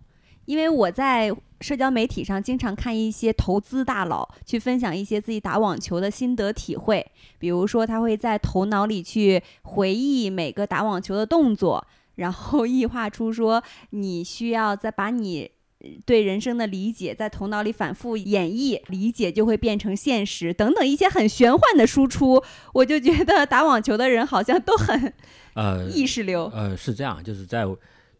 [0.45, 7.05] 因为我在社交媒体上经常看一些投资大佬去分享一些自己打网球的心得体会，
[7.37, 11.85] 比如说他会在头脑里去回忆每个打网球的动作，
[12.19, 15.51] 然后异化出说你需要再把你。
[15.81, 25.13] 呃对人生的理解在头脑里反复演绎，理解就会变成现实，等等一些很玄幻的输出，我就觉得打网球的人好像都很
[25.55, 26.51] 呃，意识流。
[26.53, 27.63] 呃，是这样，就是在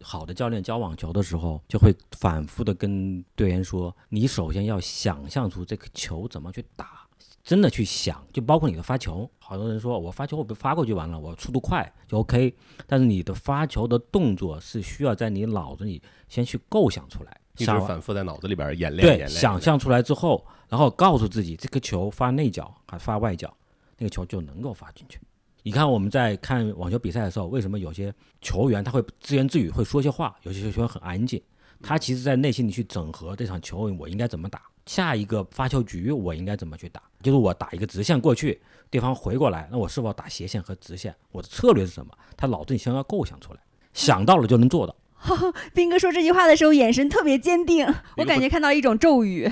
[0.00, 6.99] 好的教练教网球的时候，就会反复的跟队员说，你首先要想象出这个球怎么去打，
[7.42, 9.28] 真的去想，就包括你的发球。
[9.38, 12.54] 好多人说我发球我被发过去完了，我速度快就 OK，
[12.86, 23.52] 但是你的发球的动作是需要在你脑子里先去构想出来，一直反复在脑子里边演练对演练，想象出来之后，然后告诉自己这个球发内角还发外角，
[23.98, 25.18] 那个球就能够发进去。
[25.62, 31.42] 你看我们在看网球比赛的时候，为什么有些球员他会自言自语，会说些话，有些球员很安静，
[31.82, 42.12] 他其实在内心里去整合这场球我应该怎么打，下一个发球局我应该怎么去打，就是我打一个直线过去，对方回过来，那我是否打斜线和直线，我的策略是什么？
[42.36, 43.60] 他脑子里先要构想出来，
[43.92, 44.96] 想到了就能做到。
[45.72, 49.48] 斌哥说这句话的时候，眼神特别坚定，我感觉看到一种咒语。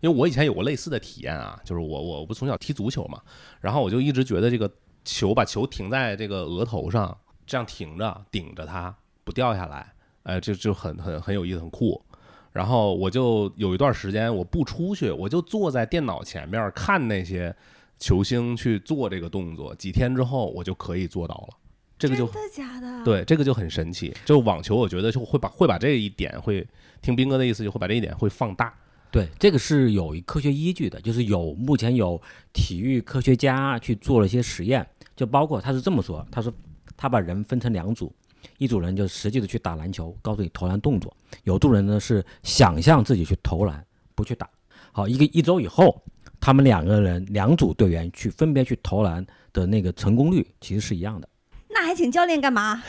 [0.00, 3.22] 因为我以前有过类似的体验啊，就是我我不从小踢足球嘛，
[3.60, 4.68] 然后我就一直觉得这个
[5.04, 9.92] 球把球停在这个额头上，这样停着顶着它不掉下来，
[10.24, 12.02] 哎，这就很很很有意思，很酷。
[12.52, 17.54] 然后我就有一段时间我不出去，我就坐在电脑前面看那些
[17.98, 21.56] 球星去做这个动作，几天之后我就可以做到了，
[21.98, 24.12] 这个就真的假的？，对，这个就很神奇。
[24.24, 26.66] 就网球，我觉得就会把会把这一点会
[27.00, 28.74] 听斌哥的意思，就会把这一点会放大。
[29.12, 32.20] 对，这个是有科学依据的，就是有目前有
[32.52, 36.52] 体育科学家去做了一些实验，就包括他是这么说，他说
[36.96, 38.12] 他把人分成两组，
[38.58, 41.10] 一组人就实际的去打篮球，告诉你投篮动作；
[41.44, 44.48] 有组人呢是想象自己去投篮，不去打。
[44.92, 46.02] 好，一个一周以后，
[46.40, 51.28] 他们两个人两组队员去分别去投篮的那个成功率其实是一样的。
[51.68, 52.82] 那还请教练干嘛？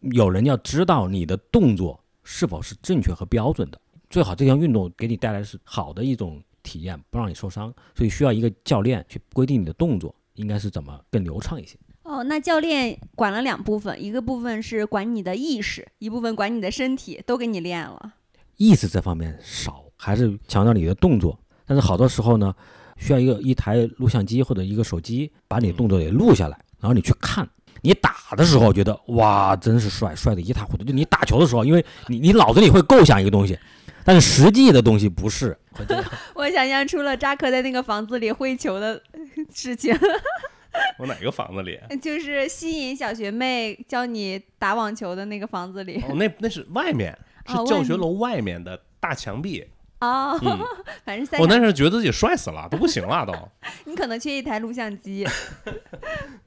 [0.00, 11.76] 有人要知道你的动作是否是正确和标准的，最好这项运动给你带来是好的一种体验，不让你受伤，所以需要一个教练去规定你的动作应该是怎么更流畅一些。
[12.08, 18.14] 哦，那教练管了两部分，一个部分是管你的意识，一部分管你的身体，都给你练了。
[18.56, 22.54] 意识这方面少，还是强调你的动作，但是好多时候呢，
[22.96, 27.46] 需要一个一台录像机或者一个手机把你动作给录下来，然后你去看。
[27.82, 30.84] 你打的时候觉得哇，真是帅，帅的一塌糊涂。
[30.84, 33.56] 就你打球的时候，因为你你脑子里会构想一个东西，
[34.02, 35.56] 但是实际的东西不是。
[36.34, 39.00] 我想象出了扎克在那个房子里挥球的
[39.52, 39.94] 事情。
[40.98, 41.78] 我哪个房子里？
[42.02, 49.64] 就是吸引小学妹教你打网球的那个房子里哦，那那是外面， 是教学楼外面的大墙壁。
[50.00, 50.58] 哦，嗯，
[51.04, 53.32] 反正三我那场，是觉得自己帅死了，都不行了都。
[53.84, 55.26] 你可能缺一台录像机。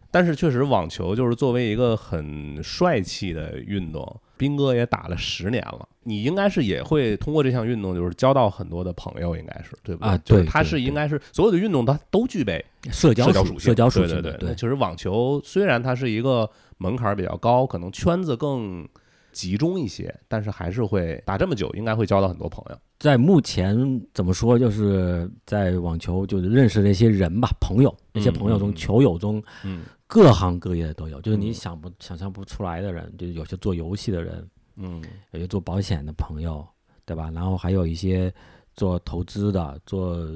[0.10, 5.88] 但是确实，网球就是作为一个很帅气的运动，斌哥也打了十年了。
[6.04, 10.16] 你应该是也会通过这项运动，就是交到很多的朋友，应该是对吧对？
[10.16, 14.50] 啊就是它对对对是应该是所有的运动它都具备社交属性，社交属性对对对。
[14.50, 16.50] 那其实网球虽然它是一个
[16.80, 18.88] 门槛儿比较高，可能圈子更
[19.32, 22.78] 集中一些，但是还是会打这么久，应该会交到很多朋友。
[22.98, 34.46] 在目前怎么说，就是在网球就是认识那些人吧，朋友，那些朋友中，球友中，嗯各行各业的都有，就是你嗯想不想象不出来的人，就是有些做游戏的人，
[34.76, 36.68] 嗯有些做保险的朋友，
[37.06, 37.32] 对吧？
[37.34, 38.30] 然后还有一些
[38.76, 40.28] 做投资的，做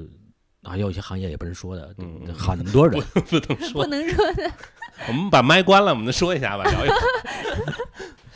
[0.63, 3.03] 还有一些行业也不能说的，嗯嗯很多人。
[3.13, 4.49] 不 能说不，能说的，
[5.09, 6.95] 我们把麦关了，我们说一下吧，聊一聊。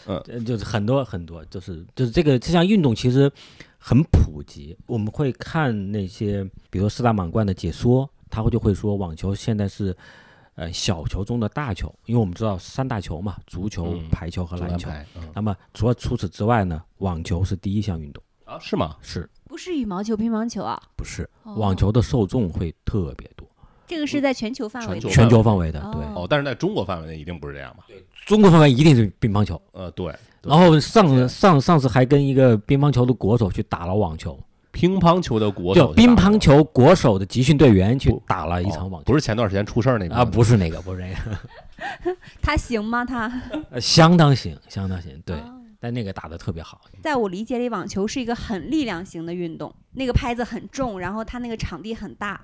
[0.28, 3.32] 嗯就是很多很多，就是就是这个这项运动其实
[3.78, 4.76] 很普及。
[4.88, 9.96] 我们会看那些，比如四大满贯的解说，他会就会说网球现在是
[10.60, 14.90] 呃小球中的大球，因为我们知道三大球嘛，足球、嗯排球和篮球。
[15.34, 18.98] 那么除了除此之外呢，网球是第一项运动，啊，是吗？
[19.02, 20.78] 是不是羽毛球、乒乓球啊？
[20.98, 21.24] 不是？
[21.44, 23.48] 哦网球的受众会特别多，
[23.88, 25.00] 这个是在全球范围。
[25.00, 25.80] 全球全球范围的。
[25.80, 27.86] 哦对，哦，但是在中国范围内一定不是这样吧？
[28.26, 29.60] 中国范围一定是乒乓球。
[29.72, 30.14] 呃，对。
[30.42, 34.40] 对然后上上上次还跟一个乒乓球的国手去打了网球，
[34.72, 39.06] 乒乓球的国手乒乓球国手的集训队员去打了一哦场网球。
[39.12, 43.04] 不是前段时间出事儿那个啊，不是那个，不是那个， 他行吗？
[43.04, 43.32] 他
[43.72, 46.82] 呃相当行，相当行，对，哦但那个打的特别好。
[47.02, 52.40] 在我理解里，网球是一个很力量型的运动，那个拍子很重，然后它那个场地很大。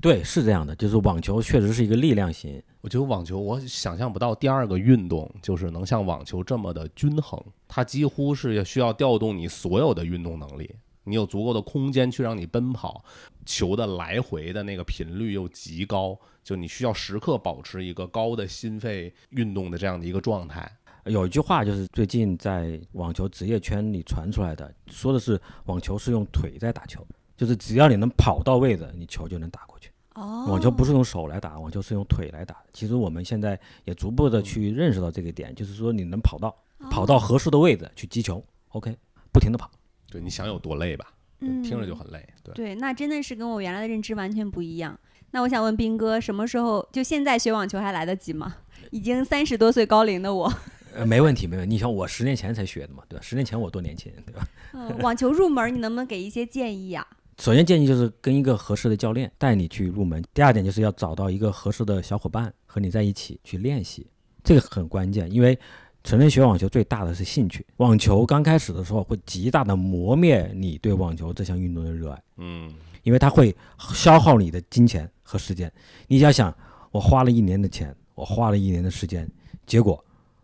[0.00, 10.70] 对，是这样的，就是网球确实是一个力量型，我觉得网球，我想象不到第二个运动就是能像网球这么的均衡，它几乎是需要调动你所有的运动能力，
[11.06, 13.04] 你有足够的空间去让你奔跑，
[13.44, 20.70] 球的来回的那个频率又极高，就你需要时刻保持一个高的心肺运动的这样的一个状态。
[21.04, 29.88] 有一句话就是最近在网球职业圈里传出来的，说的是网球是用腿在打球，就是只要你能跑到位置，你球就能打过去。
[30.14, 32.66] 哦网球不是用手来打，网球是用腿来打的。
[32.72, 36.52] 其实我们现在也逐步的去认识到这个点，就是说你能跑到
[36.90, 38.96] 跑到合适的位置去击球，OK，
[39.30, 39.70] 不停的跑。
[40.16, 41.06] 对，你想有多累吧？
[41.40, 42.26] 嗯听着就很累。
[42.42, 44.98] 对，对，那真的是跟我原来的认知完全不一样。
[45.32, 48.56] 那我想问斌哥，什么时候就现在学网球还来得及吗？
[48.90, 50.50] 已经三十多岁高龄的我，
[50.94, 51.74] 呃，没问题，没问题。
[51.74, 53.22] 你像我十年前才学的嘛，对吧？
[53.22, 54.46] 十年前我多年轻，对吧？
[54.72, 57.06] 嗯，网球入门，你能不能给一些建议啊、
[57.38, 60.24] 首先建议就是跟一个合适的教练带你去入门。
[60.32, 64.06] 第二点就是要找到一个合适的小伙伴和你在一起去练习，
[64.42, 65.30] 这个很关键。
[65.30, 65.58] 因为
[66.06, 73.52] 成人学网球最大的是兴趣，网球刚开始的时候会极大的磨灭你对网球这项运动的热爱，嗯，因为它会
[73.92, 75.70] 消耗你的金钱和时间。
[76.06, 76.56] 你想想，
[76.92, 79.28] 我花了一年的钱，我花了一年的时间，
[79.66, 80.02] 结果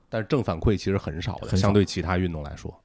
[0.09, 2.77] 但是正反馈其实很少的，少相对其他运动来说。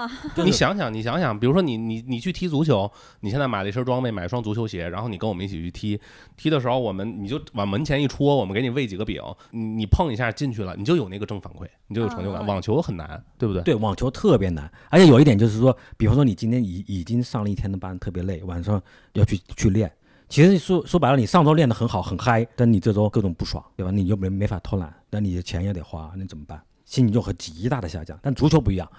[0.44, 6.00] 你想想，你想想，比如说你你你去踢足球，你现在买了一身装备，买一双足球鞋，然后你跟我们一起去踢，
[6.36, 12.40] 踢的时候我们你就往门前一戳，我们给你喂几个饼，你你碰一下进去了，你就有那个正反馈，你就有成就感。
[12.40, 13.62] 哦网球很难，对不对？
[13.62, 18.80] 对网球特别难，而且有一点就是说，比方说你今天已已经上了一天的班，特别累，晚上
[19.12, 19.92] 要去去练。
[20.28, 23.92] 其实说说白了，你上周练得很好很嗨，但你这周各种不爽，对吧？
[23.92, 26.60] 你又没没法偷懒，那你的钱也得花，那怎么办？
[26.84, 28.18] 心情就很极大的下降。
[28.22, 28.90] 但足球不一样，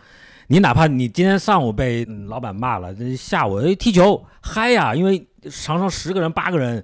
[0.49, 6.81] 你哪怕你今天上午被嗯老板骂了，这下午哎踢球嗨呀，因为场上十个人八个人，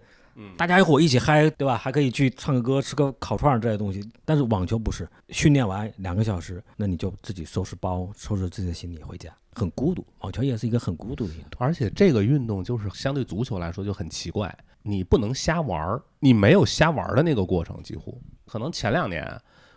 [0.58, 1.78] 大家一伙一起嗨，对吧？
[1.78, 4.06] 还可以去唱个歌、吃个烤串儿这些东西。
[4.26, 10.06] 但是网球不是，训练完两个小时，那你就自己收拾包、收拾自己的行李回家，很孤独。
[10.20, 11.52] 网球也是一个很孤独的运动。
[11.60, 19.26] 而且这个运动就是相对足球来说就很奇怪，你不能瞎玩儿，你没有瞎玩儿的那个过程，几乎可能前两年。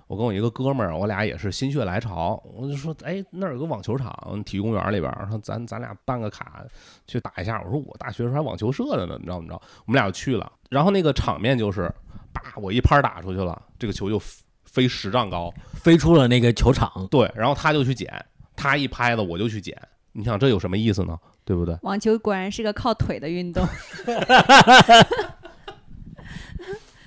[0.07, 6.63] 我跟我一个哥们儿，我俩也是心血来潮，我就说，哎，那儿有个网球场，体育公园里边儿，说咱咱俩办个卡
[7.07, 7.61] 去打一下。
[7.65, 9.61] 我说我大学时候还网球社的呢，你知道怎么着？
[9.85, 11.93] 我们俩就去了，然后那个场面就是，
[12.33, 14.21] 叭，我一拍打出去了，这个球就
[14.65, 19.77] 飞十丈高，飞出了那个球场，对，然后他就去捡，他一拍子我就去捡，
[20.13, 21.19] 你想这有什么意思呢？
[21.45, 21.77] 对不对？
[21.83, 23.67] 网球果然是个靠腿的运动。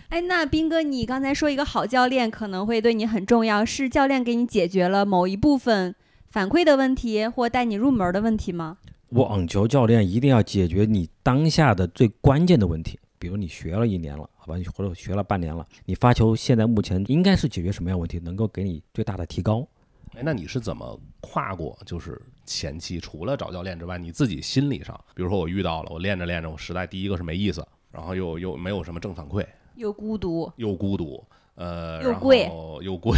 [0.09, 5.93] 哎，那斌哥，你刚才说一个好教练可能会对你很重要，是教练给你解决了某一部分
[6.29, 8.79] 反馈的问题，或带你入门的问题吗？
[9.09, 12.99] 网球教练一定要解决你当下的最关键的问题。
[13.19, 19.67] 比如你学了一年了，好吧，你或者学了半年了，你发球现在目前应该是解决什么样问题，能够给你最大的提高？
[20.15, 22.99] 哎，那你是怎么跨过就是前期？
[22.99, 29.45] 除了找教练之外，你自己心理上，比如说我遇到了，我练着练着，我实在第一个是没意思，然后又又没有什么正反馈，
[29.79, 31.23] 又孤独，又孤独，
[31.55, 33.17] 呃，又贵然后又贵，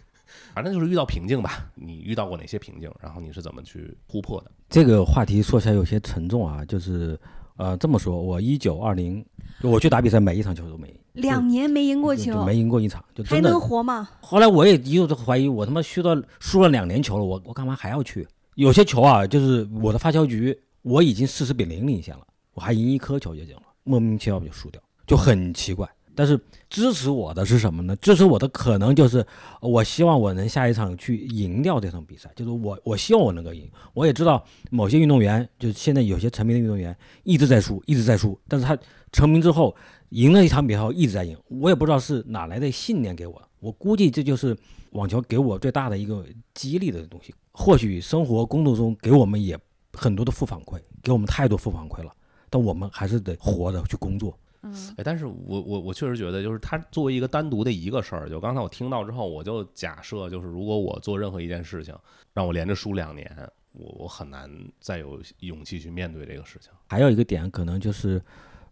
[0.54, 1.70] 反正就是遇到瓶颈吧。
[1.74, 2.90] 你遇到过哪些瓶颈？
[3.00, 4.50] 然后你是怎么去突破的？
[4.68, 7.18] 这个话题说起来有些沉重啊，就是
[7.56, 9.24] 呃这么说，我一九二零
[9.62, 14.10] 我去打比赛，每一场球都没赢，两年没赢过球没赢过一场，就还真的能活吗？
[14.20, 18.28] 后来我也一度都怀疑，我他妈输到输了两年球了，我我干嘛还要去？
[18.56, 25.88] 有些球啊，就是我的发球局，我已经四十比零领先了，我还赢一颗球就行了，莫名其妙就输掉，就很奇怪。
[26.14, 27.96] 但是支持我的是什么呢？
[27.96, 29.26] 支持我的可能就是，
[29.60, 33.70] 我希望我能下一场去赢掉这场比赛，就是我我希望我能够赢。
[33.94, 38.76] 我也知道某些运动员，就是现在有些成名的运动员一直在输，一直在输，但是他
[39.10, 39.74] 成名之后
[40.10, 44.56] 赢了一场比赛后一直在赢，我也不知道是哪来的信念给我，我估计这就是
[44.90, 47.34] 网球给我最大的一个激励的东西。
[47.52, 49.58] 或许生活工作中给我们也
[49.92, 52.10] 很多的负反馈，给我们太多负反馈了，
[52.48, 54.34] 但我们还是得活着去工作。
[54.62, 61.94] 嗯，哎，但是我我我确实觉得，就是它作为一个单独的一个事儿，就刚才我听到之后，我就假设，就是如果我做任何一件事情，
[62.32, 63.30] 让我连着输两年，
[63.72, 64.48] 我我很难
[64.80, 66.70] 再有勇气去面对这个事情。
[66.88, 68.22] 还有一个点可能就是，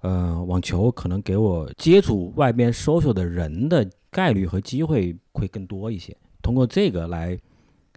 [0.03, 7.38] 呃，网球可能给我接触外边 social 的人的概率和机会会更多一些，通过这个来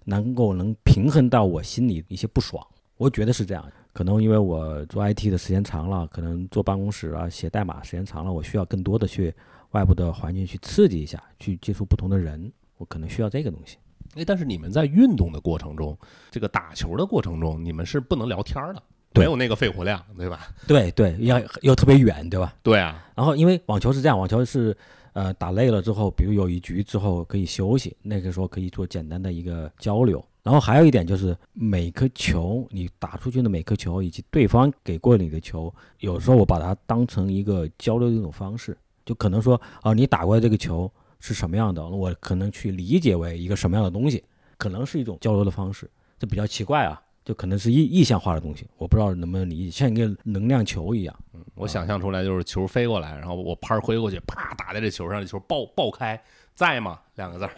[0.05, 2.65] 能够能平衡到我心里一些不爽，
[3.03, 3.69] 我觉得是这样。
[3.91, 9.33] 可能因为我做 IT 的时间长了，可能坐办公室啊写代码时间长了，我需要更多的去
[9.71, 13.77] 外部的环境去刺激一下，去接触不同的人，我可能需要这个东西。
[14.15, 15.97] 哎，但是你们在运动的过程中，
[16.31, 18.81] 这个打球的过程中，你们是不能聊天儿的，
[19.15, 20.47] 没有那个肺活量，对吧？
[20.65, 22.55] 对对，要又特别远，对吧？
[22.63, 24.75] 对啊，然后因为网球是这样，网球是
[25.13, 30.23] 呃打累了之后，比如有一局之后可以休息，那个时候可以做简单的一个交流。
[30.43, 44.23] 然后还有一点就是每颗球你打出去的每颗球，以及对方给过你的球，有时候我把它当成一个交流的一种方式，就可能说啊、你打过来这个球是什么样的，我可能去理解为一个什么样的东西，
[44.57, 47.01] 可能是一种交流的方式，这比较奇怪啊。
[47.25, 51.19] 就可能是意意象化的东西，我不知道能不能理解，像一个能量球一样。
[51.55, 56.21] 我想象出来就是球飞过来，然后我拍儿挥过去，啪打在这球上，这球爆爆开，
[56.53, 56.99] 在吗？
[57.15, 57.51] 两个字儿。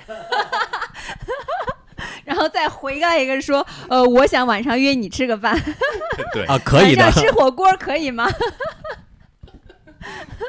[2.26, 5.58] 然后再回来一个说，呃，我想晚上约你吃个饭，
[6.34, 7.12] 对，啊，可以的晚。
[7.12, 8.28] 上吃火锅可以吗？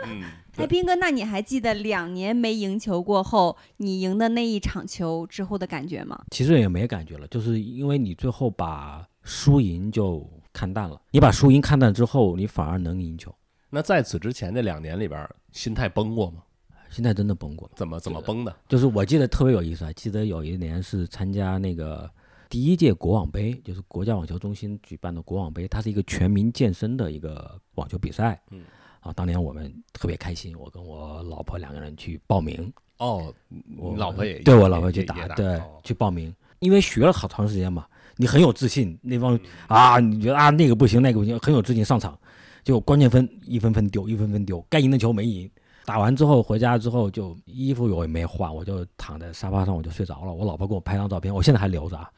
[0.06, 0.22] 嗯，
[0.56, 6.24] 哎，斌哥，那你还记得两年没赢球过后，你赢的那一场球之后的感觉吗？
[6.30, 11.00] 其实也没感觉了，就是因为你最后把输赢就看淡了。
[11.10, 13.34] 你把输赢看淡之后，你反而能赢球。
[13.68, 16.42] 那在此之前这两年里边儿，心态崩过吗？
[16.90, 18.54] 现在真的崩过，怎么怎么崩的？
[18.68, 22.10] 就是我记得特别有意思啊，记得有一年是参加那个
[22.48, 28.40] 第一届国网杯，就是国家网球中心举办的国网杯，它是一个全民健身的一个网球比赛。
[28.50, 28.62] 嗯，
[29.00, 33.34] 啊，当年我们特别开心，我跟我老婆两个人去报名，哦，
[33.76, 42.18] 我老婆也对我老婆去打，对哦，去报名，因为学了好长时间嘛，你很有自信，那帮啊，你觉得啊那个不行，那个不行，很有自信上场，
[42.62, 45.50] 就关键分一分分丢，一分分丢，该赢的球没赢。
[45.86, 50.34] 打完之后回家之后就衣服我也没换，我就躺在沙发上我就睡着了。
[50.34, 52.10] 我老婆给我拍张照片，我现在还留着啊。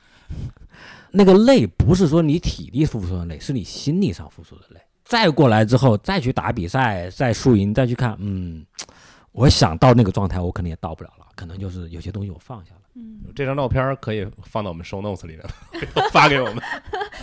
[1.12, 4.80] 那个累不是说你体力付出的累，是你心理上付出的累。
[5.04, 8.64] 再过来之后再去打比赛，再输赢，再去看，嗯，
[9.32, 12.80] 我想到那个状态，我可能也到不了了，可能就是有些东西我放下了。
[12.94, 15.46] 嗯，这张照片可以放到我们 show notes 里面，
[16.12, 16.62] 发给我们。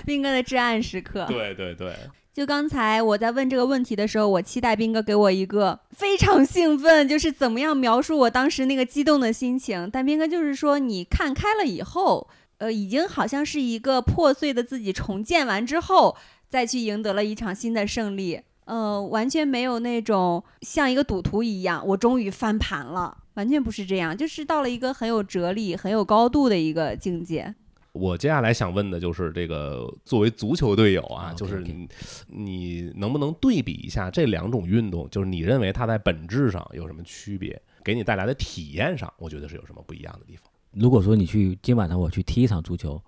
[0.05, 1.25] 斌哥的至暗时刻。
[1.27, 1.95] 对对对，
[2.35, 9.89] 就刚才我在问这个问题的时候，我期待斌哥给我一个非常兴奋，就是怎么样描述我当时那个激动的心情。
[9.89, 16.17] 但斌哥就是说，你看开了以后，呃，已经好像是一个破碎的自己重建完之后，
[16.49, 18.41] 再去赢得了一场新的胜利。
[18.65, 27.55] 呃，完全没有那种像一个赌徒一样，我终于翻盘了，完全不是这样，就是到了一个很有哲理、很有高度的一个境界。
[27.95, 31.87] 我接下来想问的就是这个，作为足球队友啊，啊就是你
[32.27, 35.09] 你能不能对比一下这两种运动？
[35.09, 40.51] 就是你认为它在本质上有什么区别，给你带来的体验上，我觉得是有什么不一样的地方？
[40.71, 43.01] 如果说你去今晚上我去踢一场足球，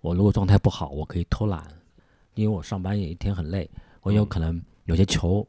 [0.00, 1.64] 我如果状态不好，我可以偷懒，
[2.34, 3.70] 因为我上班也一天很累，
[4.02, 5.46] 我有可能有些球，呃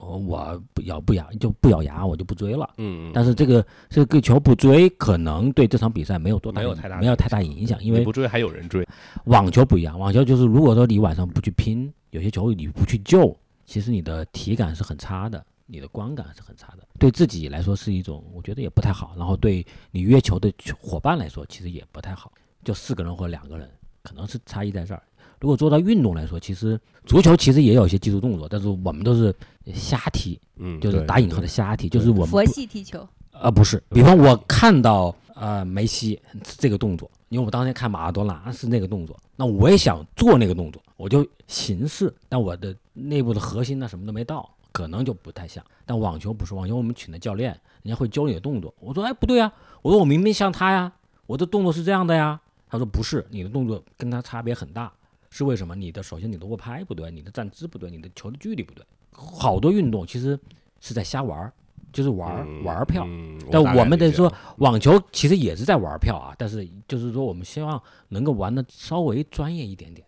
[0.00, 2.68] 我不咬不咬就不咬牙，我就不追了。
[2.78, 8.86] 嗯，但是这个这个球不追，可能对这场比赛没有多大没有太大没有太影响大影响，因为不追还有人追，
[9.24, 13.36] 网球不一样，网球就是如果说你晚上不去拼，有些球你不去救，
[13.66, 22.32] 其实你的体感是很差的，你的观感是很差的，对自己来说是一种我觉得也不太好，然后对你约球的伙伴来说其实也不太好，
[22.64, 23.70] 就四个人或两个人，
[24.02, 25.02] 可能是差异在这儿。
[25.40, 29.34] 如果做到运动来说，其实足球其实也有一些技术动作，但是我们都是
[29.74, 36.20] 瞎踢，嗯，就是打引号的瞎踢，就是我们佛不系踢球，啊，不是，比方我看到呃梅西
[36.58, 45.64] 这个动作，因为我当天看马拉多纳是那个动作，那我也想做那个动作，我就形式，但我的内部的核心呢什么都没到，可能就不太像。
[45.86, 47.50] 但网球不是，网球我们请的教练，
[47.82, 48.74] 人家会教你的动作。
[48.78, 50.92] 我说哎不对啊，我说我明明像他呀，
[51.26, 52.38] 我的动作是这样的呀。
[52.68, 54.92] 他说不是，你的动作跟他差别很大，
[55.30, 55.74] 是为什么？
[55.74, 60.38] 你的首先你的握拍不对，你的站姿不对，你的球的距离不对，好多运动其实
[60.80, 61.52] 是在瞎玩儿，
[61.92, 63.04] 就是玩儿、嗯玩儿票。
[63.06, 70.06] 嗯但我们得说，网球其实也是在玩儿票啊，但是就是说，我们希望能够玩的稍微专业一点点，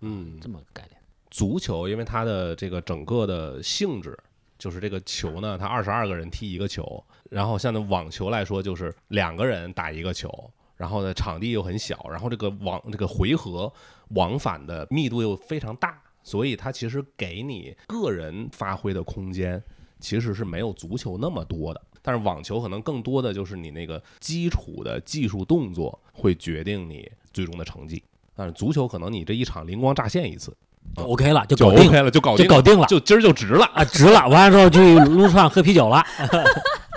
[0.00, 1.00] 嗯，这么个概念。
[1.30, 4.18] 足球，因为它的这个整个的性质，
[4.58, 10.28] 就是这个球呢，它二十二个人踢一个球，然后像那网球来说，就是两个人打一个球，
[10.76, 13.72] 然后呢场地又很小，然后这个网这个回合
[14.14, 19.62] 往返的密度又非常大，所以它其实给你个人发挥的空间
[19.98, 21.80] 其实是没有足球那么多的。
[22.02, 28.02] 但是网球可能更多的就是你那个基础的技术动作会决定你最终的成绩，
[28.34, 30.56] 但是足球可能你这一场灵光乍现一次，
[30.96, 33.66] 就 OK 了，就就搞定 OK 了，就搞定就搞定了就今儿就值了。
[33.74, 34.26] 啊，值了。
[34.28, 36.02] 完了之后去撸串喝啤酒了。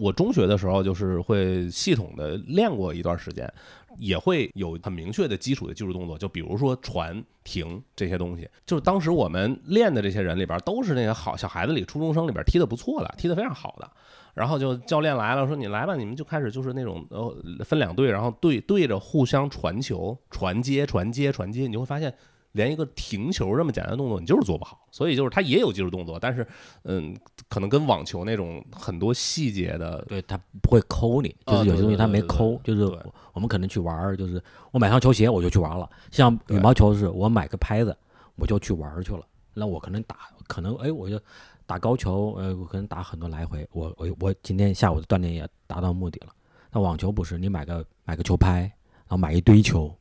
[0.00, 3.52] 我中学的时候就是会系统的练过一段时间，
[3.98, 8.48] 也会有很明确的基础的技术动作，就比如说传、停这些东西。
[8.64, 13.90] 就是当时我们练的这些人里边，都是那些好小孩子里、初中生里边踢得不错的，踢得非常好的。
[14.32, 22.14] 然后就教练来了，说你来吧，你们就开始就是那种呃分两队，然后对对着互相传球、传接、传接、传接，你就会发现。
[22.52, 26.46] 连一个停球这么简单的动作，你就是做不好，所以就是他也有技术动作，但是，
[26.82, 27.16] 嗯，
[27.48, 34.42] 可能跟网球那种很多细节的对他不会抠你，就是有些东西他没抠，就是我我们可能去玩儿，就是
[34.72, 35.88] 我买双球鞋我就去玩了。
[36.10, 37.96] 像羽毛球是我买个拍子
[38.36, 39.24] 我就去玩儿去了，
[39.54, 40.16] 那我可能打
[40.48, 41.20] 可能哎我就
[41.66, 46.32] 打高球，呃我可能打很多来回，我我我今天下午的锻炼也达到目的了。
[46.72, 49.92] 那网球不是，你买个买个球拍，然后买一堆球，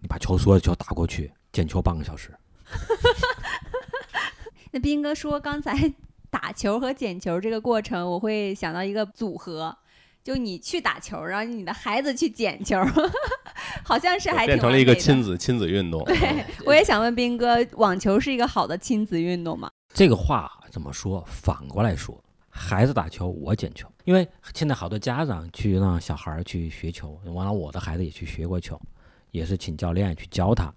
[0.00, 2.32] 你把球所有的球打过去，捡球半个小时。
[4.70, 5.94] 那斌哥说刚才
[6.30, 9.74] 打球和捡球这个过程，我会想到一个组合，
[10.22, 12.78] 就你去打球，然后你的孩子去捡球，
[13.82, 16.04] 好像是还变成了一个亲子亲子运动。
[16.04, 19.70] 对，我也想问斌哥，网球是一个好的亲子运动吗？
[19.94, 21.24] 这个话怎么说？
[21.26, 23.90] 反过来说，孩子打球，我捡球。
[24.04, 28.78] 因为现在好多家长去让小孩儿去学球，完了我的孩子也去学过球，
[29.30, 30.70] 也是请教练去教他。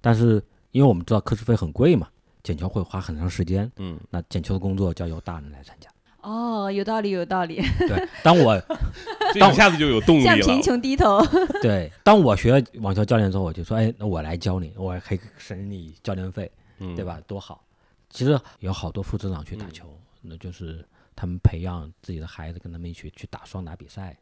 [0.00, 2.08] 但是因为我们知道课时费很贵嘛，
[2.42, 5.90] 捡球会花很长时间，嗯，那捡球的工作就要由大人来参加。
[6.20, 8.60] 哦，有道理，有道理，对，当我
[9.32, 10.36] 这一下子就有动力了。
[10.36, 11.24] 向贫穷低头。
[11.62, 16.50] 对当我学网球教练之后，我就说，哎，那我来教你，我还可以省你教练费。
[16.80, 17.04] 嗯对？
[17.04, 17.20] 吧？
[17.26, 17.64] 多好！
[18.10, 19.86] 其实有好多副组长去打球，
[20.22, 20.84] 那就是
[21.16, 24.16] 他们培养自己的孩子，跟他们一起去打双打比赛，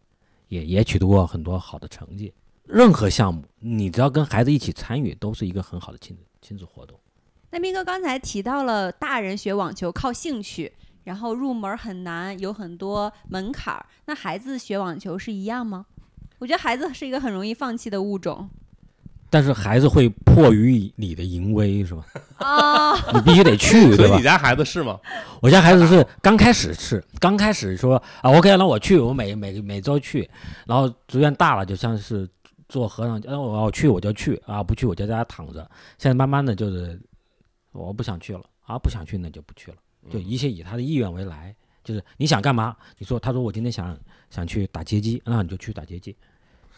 [0.48, 2.32] 也也取得过很多好的成绩。
[2.66, 6.98] 任何项目，你只要跟孩子一起参与，都是一个很好的亲子亲子活动。
[7.50, 10.72] 那斌哥刚才提到了大人学网球靠兴趣，
[11.04, 13.86] 然后入门很难，有很多门槛儿。
[14.06, 15.86] 那孩子学网球是一样吗？
[16.38, 18.50] 我觉得孩子是一个很容易放弃的物种
[19.30, 22.04] 但是孩子会迫于你的淫威，是吧？
[22.36, 22.94] 啊。
[23.12, 24.22] 你必须得去， 对吧你？
[24.22, 24.98] 家孩子是吗？
[25.40, 30.28] 我家孩子是刚开始是刚开始说啊，OK，那我去，我每每每周去，
[30.66, 32.28] 然后逐渐大了，就像是
[32.68, 35.60] 做和尚，嗯，我要去我就去啊，不去我就在家躺着。
[35.98, 37.00] 现在慢慢的就是
[37.72, 39.76] 我不想去了啊，不想去那就不去了，
[40.10, 41.54] 就一切以他的意愿为来。
[41.84, 42.76] 就是你想干嘛？
[42.98, 43.96] 你说，他说我今天想
[44.28, 46.16] 想去打街机，那你就去打街机。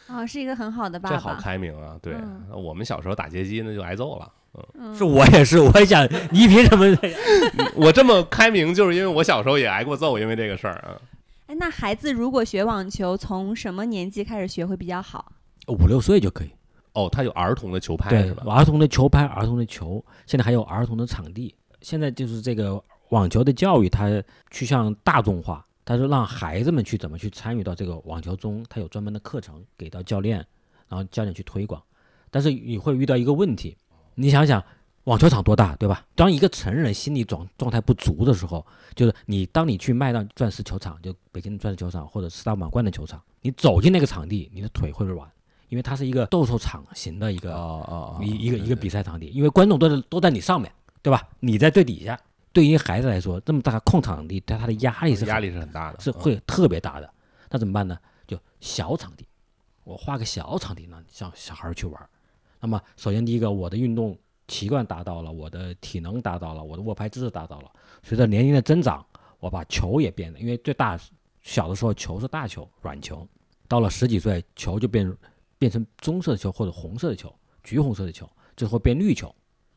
[0.07, 1.34] 啊，是一个很好的爸这好。
[1.36, 1.99] 开明啊！
[2.03, 4.30] 对嗯，我们小时候打街机那就挨揍了。
[4.74, 6.84] 嗯是我也是，我也想，你凭什么？
[7.76, 11.01] 我这么开明，就是因为我小时候也挨过揍，因为这个事儿啊。
[11.47, 15.32] 哎，那孩子如果学网球，从什么年纪开始学会比较好？
[15.68, 16.50] 五六岁就可以。
[16.94, 18.44] 哦，他有儿童的球拍对是，吧？
[18.54, 21.54] 儿童的球拍、儿童的球，现在还有儿童的场地。
[21.80, 30.44] 现在就是这个网球的教育，它趋向大众化，它是让孩子们去怎么去参与到这个网球中，它有专门的课程给到教练，
[30.88, 31.80] 然后教练去推广。
[32.30, 33.76] 但是你会遇到一个问题，
[34.16, 34.62] 你想想，
[35.04, 36.04] 网球场多大，对吧？
[36.16, 38.66] 当一个成人心理状状态不足的时候，
[38.96, 45.30] 就是你当你去麦当钻石球场，就北京的钻石球场或者四大满贯的球场，你走进那个场地，你的腿会软，
[45.68, 51.28] 因为它是一个斗兽场型的一个哦哦，一一个一个比赛场地，因为观众都在都在你上面，对吧？
[51.40, 52.18] 你在最底下，
[52.52, 57.10] 对于孩子来说，这么大空场地，对他的压力是很压力是很大的，嗯是会特别大的。
[57.50, 57.98] 那怎么办呢？
[58.26, 59.26] 就小场地，
[59.84, 62.08] 我画个小场地呢，让小孩儿去玩儿。
[62.60, 67.70] 那么，首先第一个，我的运动习惯达到了，我的体能达到了，我的握拍姿势达到了。
[68.02, 69.04] 随着年龄的增长，
[69.38, 70.98] 我把球也变了，因为最大
[71.42, 73.26] 小的时候球是大球、软球，
[73.68, 75.06] 到了十几岁，球就变
[75.59, 79.34] 变成棕色的球或者红色的球、橘红色的球，最后变绿球，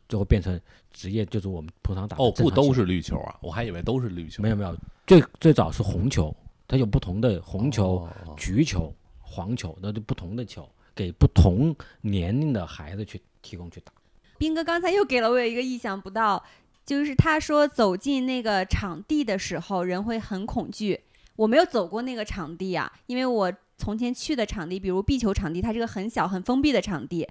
[0.07, 0.59] 最后变成
[0.91, 3.37] 职业，就是我们通常打的哦，不都是绿球啊？
[3.41, 4.43] 我还以为都是绿球。
[4.43, 4.77] 没有没有，
[5.07, 6.35] 最最早是红球，
[6.67, 13.91] 它有不同的红球、哦橘球、黄球，那就不同的球，给不同年龄的孩子去提供去打。
[14.37, 16.43] 斌哥刚才又给了我一个意想不到，
[16.85, 21.01] 就是他说走进那个场地的时候，人会很恐惧。
[21.35, 23.51] 我没有走过那个场地啊，因为我
[23.81, 27.27] 从前去的场地，比如壁球场地，它是个很小很封闭的场地。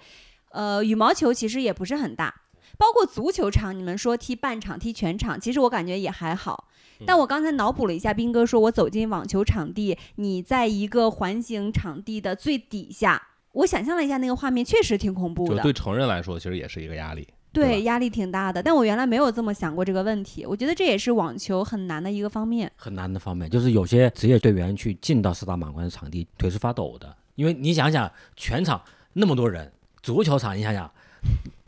[0.50, 2.34] 呃，羽毛球其实也不是很大，
[2.76, 6.66] 包括足球场，你们说踢半场、踢全场，其实我感觉也还好。
[7.06, 15.56] 但我刚才脑补了一下，斌哥说我走进网球场地，你在一个环形场地的最底下，我想象了一下那个画面，确实挺恐怖的。
[15.56, 17.26] 就对成人来说，其实也是一个压力。
[17.52, 18.62] 对，压力挺大的。
[18.62, 22.70] 但我原来没有这么想过这个问题，我觉得这也是网球很难的一个方面。
[22.76, 28.80] 很难的方面，就是有些职业队员去进到四大满贯的场地，腿是发抖的，因为你想想，全场
[29.12, 29.70] 那么多人，
[30.02, 30.90] 足球场你想想，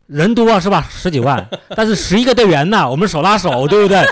[0.07, 0.87] 人多是吧？
[0.89, 3.99] 十几万，但是十一个队员呢，我们手拉手，对不对？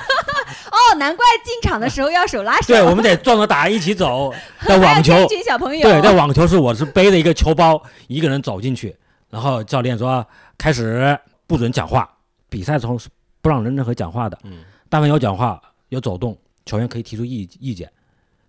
[0.72, 2.67] 哦，难怪进场的时候要手拉手。
[2.67, 4.34] 对，我们得撞着打一起走。
[4.67, 5.82] 在网球，这群小朋友。
[5.82, 8.95] 对，在网球是我是背着一个球包，一个人走进去，
[9.30, 10.26] 然后教练说
[10.57, 11.17] 开始
[11.52, 12.10] 不准讲话，
[12.47, 13.10] 比赛中是
[13.41, 14.39] 不让人任何讲话的。
[14.43, 17.91] 嗯，但凡有讲话有走动，球员可以提出意意见，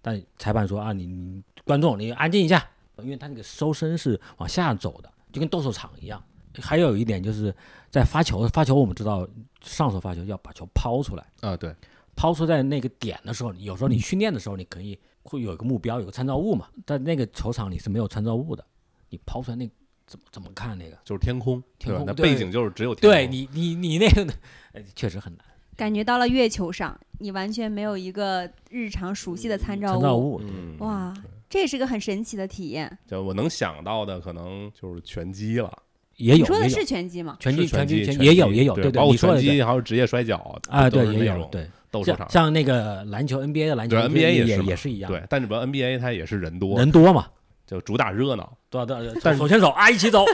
[0.00, 2.64] 但裁判说啊，你你观众你安静一下，
[2.98, 6.22] 因为他那个收身是往下走的，就跟斗兽场一样。
[6.60, 7.52] 还有一点就是
[7.90, 9.28] 在发球， 发球我们知道
[9.62, 11.74] 上手发球要把球抛出来，啊，对，
[12.14, 18.64] 抛出在那个点的时候，有时候你训练的时候你可以会有一个目标，有个参照物嘛，在那个球场里是没有参照物的，
[19.08, 19.68] 你抛出来那
[20.12, 20.98] 怎么怎么看那个？
[21.06, 23.10] 就是天空，天空那背景就是只有天空。
[23.10, 24.30] 对你你你那个
[24.74, 25.42] 呃确实很难，
[25.74, 31.14] 感觉到了月球上，你完全没有一个日常熟悉的参照参照物嗯，哇，
[31.48, 32.98] 这也是个很神奇的体验。
[33.06, 35.72] 就我能想到的，可能就是拳击了，
[36.18, 37.38] 也有你说的是拳击吗？
[37.40, 40.36] 拳击拳击拳击也有也有，对包括你说的对拳击还有职业摔跤
[40.68, 42.28] 啊，对也有对，斗兽场。
[42.30, 47.26] 像像那个篮球 NBA 的篮球 NBA 也是也是一样，对，但是不 NBA 它也是人多，人多嘛，
[47.72, 48.52] 就主打热闹。
[48.68, 50.24] 对对对，但是手牵手啊一起走，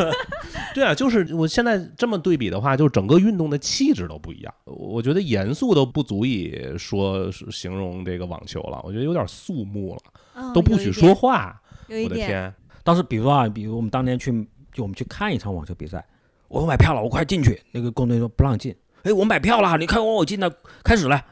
[0.74, 4.54] 对啊，就是我现在这么对比的话，就是整个运动的气质都不一样。
[4.64, 10.00] 我觉得严肃都不足以说形容这个网球了，我觉得有点肃穆了，
[10.34, 11.60] 嗯都不许说，话。
[11.88, 12.54] 我的天，
[12.84, 14.30] 当时比如说啊，比如我们当年去
[14.72, 16.04] 就我们去看一场网球比赛，
[16.48, 20.50] 我买票了，我快进去，那个工作人员说不让进，哎，我买票了，你看我我进了，
[20.84, 21.24] 开始了。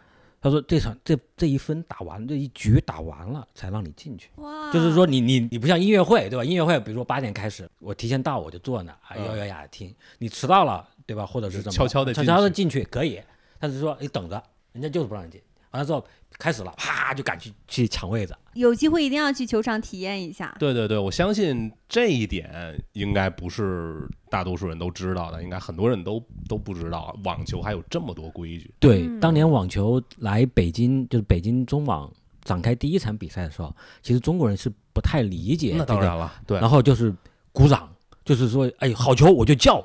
[0.46, 4.30] 他说这场这这一分打完，这一局打完了才让你进去。
[4.36, 6.44] 哇，就是说你你你不像音乐会对吧？
[6.44, 9.92] 音乐会比如说八点开始，我提前到我就坐那，哎嗯咬咬牙听。
[10.18, 11.26] 你迟到了对吧？
[11.26, 13.20] 或者是怎么悄悄的悄悄的进去可以，
[13.58, 14.40] 他是说你等着，
[14.70, 15.42] 人家就是不让你进。
[15.72, 16.06] 完了之后
[16.38, 18.36] 开始了，啪就赶去去抢位子。
[18.54, 20.54] 有机会一定要去球场体验一下。
[20.58, 22.50] 对对对，我相信这一点
[22.92, 28.70] 应该不是大多数人都知道的，应该很多人都都不知道，网球还有这么多规矩。
[28.78, 32.10] 对，嗯当年网球来北京，就是北京中网
[32.44, 37.14] 展开第一场比赛的时候，其实中国人是不太理解、这个，那当然了，对，然后就是
[37.52, 37.88] 鼓掌，
[38.24, 39.84] 就是说，哎，好球我就叫，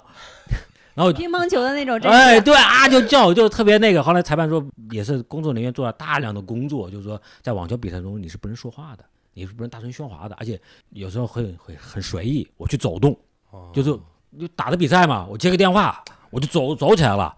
[0.94, 4.04] 然后乒乓球的那种哎，对啊，就叫，就特别那个。
[4.04, 13.18] 后来裁判说，也是工作人员做了大量的工作，就是说，在网球比赛中你是不能说话的，你是不能大声喧哗的，而且有时候会会很随意，我去走动，
[13.52, 13.98] 哦就是
[14.40, 17.36] 就打的比赛嘛，我接个电话，我就走走起来了，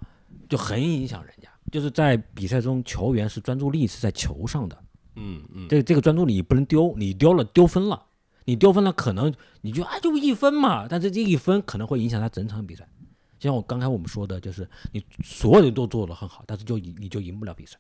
[0.50, 1.50] 就很影响人家。
[1.72, 4.78] 就是在比赛中，球员是专注力是在球上的，
[5.16, 8.00] 嗯嗯，这这个专注力不能丢，你丢了丢分了，
[8.46, 12.88] 你丢分了，可能你就啊就一分嘛，但是这一分可能会影响他整场比赛。
[13.44, 17.78] 就像我刚才我们说的，就是你所有的都做得很好，但是就赢你就赢不了比赛。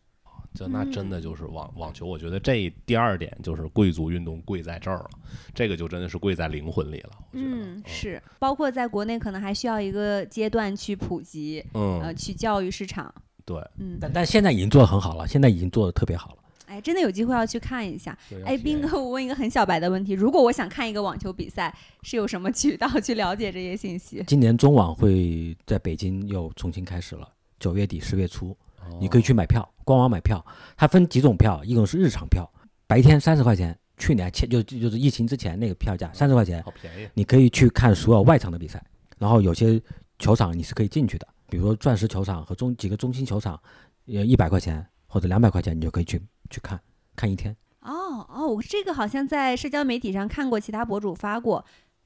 [0.53, 5.09] 就那真的就是网网球，我觉得这第二点就是贵族运动贵在这儿了，
[5.55, 7.11] 这个就真的是贵在灵魂里了。
[7.31, 13.11] 我觉得，嗯，是，包括在国内可能还需要一个阶段去普及，呃，嗯，去教育市场。
[13.45, 16.42] 对，嗯，但但现在已经做得很好了，现在已经做得特别好了。
[16.73, 18.17] 哎，真的有机会要去看一下。
[18.43, 21.71] 哎，斌哥，我问一个很小白的问题：如果我想看一个网球比赛，
[22.01, 24.23] 是有什么渠道去了解这些信息？
[24.25, 28.57] 今年中网会在北京又重新开始了，九月底十月初，
[28.99, 30.43] 你可以哦去买票，官网买票。
[30.75, 32.51] 它分几种票，一种是日常票，
[32.87, 38.83] 白天三十块钱，去年前就就就是疫情之前那个票价三十块钱，好便宜，你可以去看所有外场的比赛，
[39.19, 39.79] 然后有些
[40.17, 43.61] 球场你是可以进去的，比如说钻石球场和中几个中心球场，
[44.07, 46.19] 呃，一百块钱或者两百块钱，你就可以去
[46.53, 46.79] 去看
[47.15, 47.55] 看一天。
[47.81, 51.65] 哦哦，我这个好像在社交媒体上看过，其他博主发过。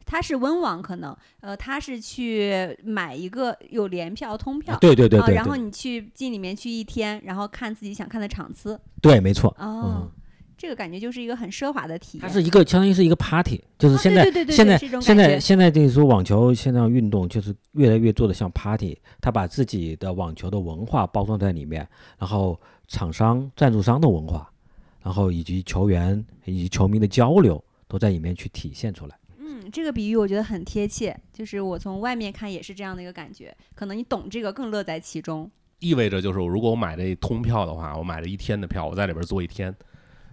[0.10, 8.80] 他是温网，可能呃，他是去买一个有联票、通票，啊对对对哦对对然后你去进里面去一天，然后看自己想看的场次。
[9.02, 9.54] 对，没错。
[9.60, 10.12] 哦，嗯，
[10.58, 12.26] 这个感觉就是一个很奢华的体验。
[12.26, 21.86] 它是一个相当于是一个 party，就是哦现在、现在现在现在这个说网球现在运动就是越来越做的像 party，他把自己的网球的文化包装在里面，
[22.18, 24.50] 然后厂商赞助商的文化，
[25.04, 29.18] 然后以及球员以及球迷的交流都在里面去体现出来。
[29.40, 33.56] 嗯，这个比喻我觉得很贴切，就是我从外面看也是这样的一个感觉。
[33.76, 35.50] 可能你懂这个更乐在其中。
[35.80, 39.74] 意味着就是，如果我买这通票的话，我买了一天的票，我在里边坐一天，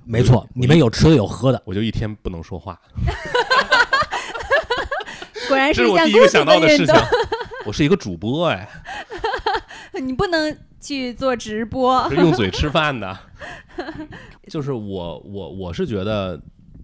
[0.04, 1.60] 没错，我里面有吃的有喝的。
[1.66, 2.80] 我就一天不能说话，
[5.48, 7.04] 果然一这是我项孤独第一个想到的运事情动。
[7.66, 8.68] 我是一个主播哎，
[10.00, 12.06] 你不能去做直播。
[12.10, 13.18] 是用嘴吃饭的。
[14.48, 16.40] 就是我我我是觉得，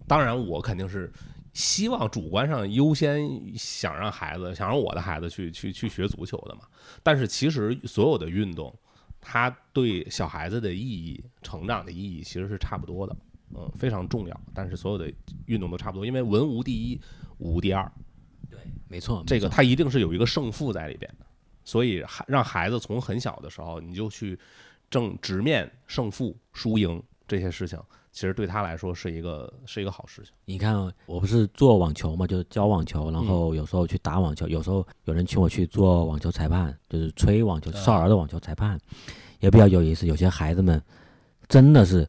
[0.09, 1.13] 当然我肯定是
[1.53, 6.63] 希望主观上优先想让孩子，想让我的孩子去去去学足球的嘛。
[7.03, 8.75] 但是其实所有的运动，
[9.21, 13.15] 它对小孩子的意义、成长的意义其实是差不多的，
[13.55, 14.41] 嗯，非常重要。
[14.55, 15.13] 但是所有的
[15.47, 17.01] 运动都差不多，因为文无第一，
[17.39, 17.91] 武无第二。
[18.49, 21.27] 对没错，这个它一定是有一个胜负在里边的，
[21.71, 24.37] 所以孩让孩子从很小的时候你就去
[24.91, 27.79] 正直面胜负、输赢这些事情，
[28.11, 30.33] 其实对他来说是一个是一个好事情。
[30.47, 38.77] 你看，我不是做网球嘛，就是教网球，然嗯后有时候去打网球，有时候有人请我去做网球裁判，就是吹网球少儿的网球裁判，
[39.39, 40.09] 也比较有意思。
[40.09, 40.83] 有些孩子们
[41.47, 42.05] 真的是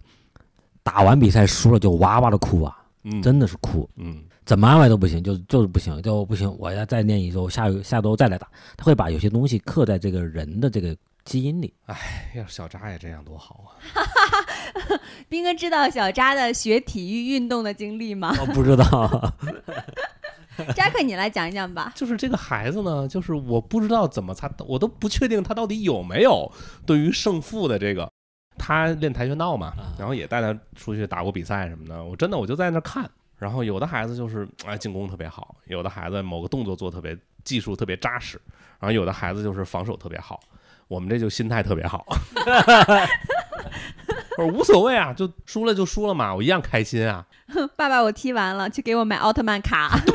[0.82, 8.45] 打完比赛输了就哇哇的哭啊，嗯，真的是哭，嗯怎么安慰都不行，就就是不行，就不行，我要再练一周，下下周再来打。
[8.76, 10.93] 他会把有些东西刻在这个人的这个
[11.24, 11.74] 基因里。
[11.86, 11.95] 哎
[12.36, 13.80] 呀，小扎也这样多好啊！
[15.30, 18.36] 斌哥知道小扎的学体育运动的经历吗？
[18.41, 19.34] 我不知道，
[20.76, 21.89] 扎克，你来讲一讲吧。
[21.95, 26.52] 就是这个孩子呢，就是我不知道怎么他，我都不确定他到底有没有
[26.86, 28.12] 对于胜负的这个。
[28.58, 32.04] 他练跆拳道嘛，然后也带他出去打过比赛什么的。
[32.04, 33.10] 我真的我就在那看，
[33.42, 38.39] 然后有的孩子就是哎进攻特别好，有的孩子某个动作做特别技术特别扎实，
[38.80, 40.39] 然后有的孩子就是防守特别好。
[40.88, 42.06] 我们这就心态特别好，
[44.38, 47.26] 我说无所谓啊，就输了就输了嘛，我一样开心啊。
[47.76, 49.89] 爸爸，我踢完了，去给我买奥特曼卡。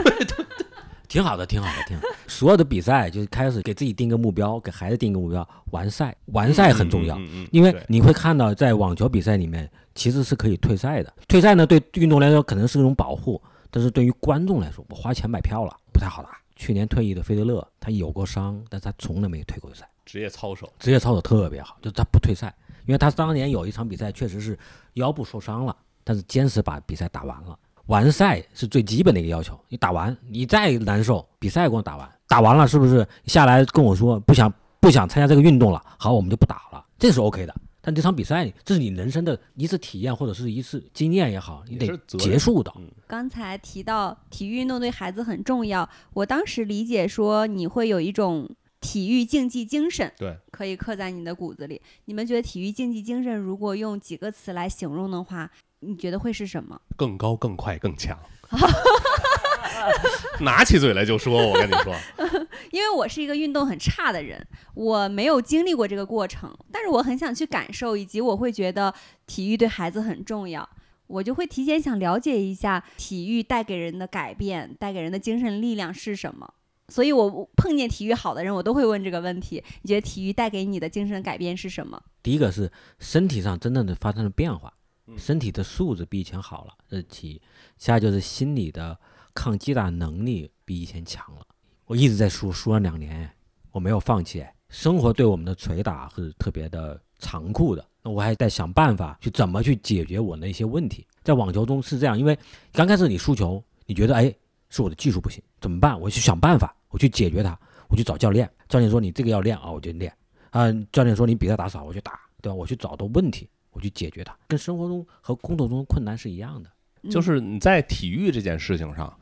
[1.08, 2.08] 挺好的，挺好的，挺好的。
[2.26, 7.18] 所有的比赛就是开始给自己定个目标，给孩子定个目标，完赛，完赛很重要。
[7.50, 11.12] 因为你会看到，在网球比赛里面其实是可以退赛的。
[11.28, 13.40] 退赛呢，对运动员来说可能是一种保护，
[13.70, 16.30] 但是对于观众来说，我花钱买票了，不太好打。
[16.56, 22.54] 去年退役的费德勒，他有过伤，但是他从来没退过赛，职业操守，职业操守特别好，就是他不退赛，
[22.86, 24.58] 因为他当年有一场比赛确实是
[24.94, 27.58] 腰部受伤了，但是坚持把比赛打完了。
[27.86, 35.82] 完赛是最基本的一个要求，你打完，你再难受，比赛给我打完，打完了是不是下来跟我说不想不想参加这个运动了？
[35.98, 37.54] 好，我们就不打了，这是 OK 的。
[37.80, 42.72] 但这场比赛，这是你人生的一次体验或者是一次经验也好，你得结束的。
[42.76, 51.80] 嗯刚才提到体育运动对孩子很重要，我当时理解说你会有一种体育竞技精神，对，可以刻在你的骨子里。
[52.06, 55.48] 你们觉得体育竞技精神如果用几个词来形容的话，
[55.80, 56.80] 你觉得会是什么？
[56.96, 58.18] 更高、更快、更强。
[60.40, 61.94] 拿起嘴来就说，我跟你说，
[62.72, 68.92] 因为我是一个运动很差的人，我没有经历过这个过程，但是我很想去感受，以及我会觉得
[69.26, 70.68] 体育对孩子很重要，
[71.06, 76.54] 我就会提前想了解一下体育带给人的改变，带给人的精神力量是什么。
[76.88, 82.00] 所以，我碰见体育好的人，我都会问这个问题：你觉得体育带给你的精神改变是什么？
[82.22, 82.70] 第一个是
[83.00, 84.85] 身体上真正的发生了变化，嗯
[85.16, 87.42] 身体的素质比以前好了，这是其一。
[87.78, 88.98] 下就是心理的
[89.34, 91.46] 抗击打能力比以前强了。
[91.84, 93.30] 我一直在输，输了两年，
[93.70, 94.44] 我没有放弃。
[94.68, 101.06] 生活对我们的捶打是特别的残酷的，那我还在想办法去怎么去解决我那些问题。
[101.22, 102.36] 在网球中是这样，因为
[102.72, 104.34] 刚开始你输球，你觉得哎
[104.68, 105.98] 是我的技术不行，怎么办？
[106.00, 107.56] 我去想办法，我去解决它，
[107.88, 110.12] 我去找教练，教练说你这个要练啊，我就练。
[110.50, 112.54] 啊、教练说你比赛打少，我去打，对吧？
[112.54, 116.70] 我去找到问题，我去解决它，跟生活中和工作中的困难是一样的。
[117.02, 119.20] 嗯就是你在体育这件事情上，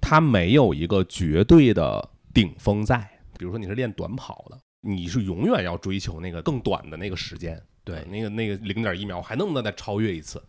[0.00, 2.98] 它没有一个绝对的顶峰在。
[3.38, 10.40] 比如说你是练短跑的，你是永远要追求那个更短的那个时间，对那个那个零点一秒，我还能不能再超越一次？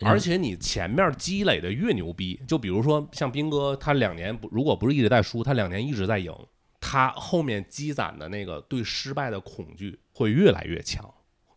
[0.00, 6.34] 嗯而且你前面积累的越牛逼，就比如说像斌哥，他两年不如果不是一直在输，他两年一直在赢，
[6.80, 11.08] 他后面积攒的那个对失败的恐惧会越来越强，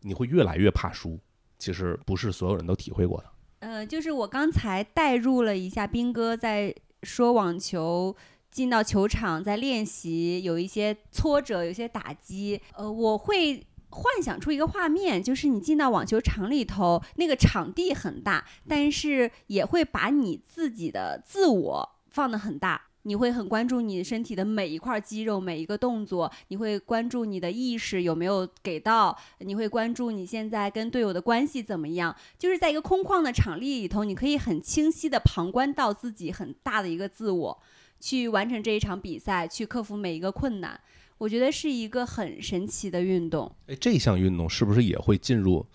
[0.01, 1.19] 你会越来越怕输。
[1.57, 3.25] 其实不是所有人都体会过的。
[3.59, 8.15] 呃，就是我刚才代入了一下斌哥在说网球
[8.51, 12.61] 进到球场在练习，有一些挫折，有些打击。
[12.75, 22.86] 呃，我会幻想出一个画面，就是你进到网球场里头，那个场地很大，但是也会把你自己的自我放得很大。
[23.07, 32.13] 你会很关注你身体的每一块肌肉、每一个动作，你会关注你的意识有没有给到，你会关注你现在跟队友的关系怎么样。
[32.37, 37.57] 就是在一个空旷的场地里头，你可以很清晰的旁观到自己很大的一个自我，
[38.01, 40.77] 去完成这一场比赛，去克服每一个困难。
[41.17, 43.49] 我觉得是一个很神奇的运动。
[43.67, 45.65] 哎，这项运动是不是也会进入，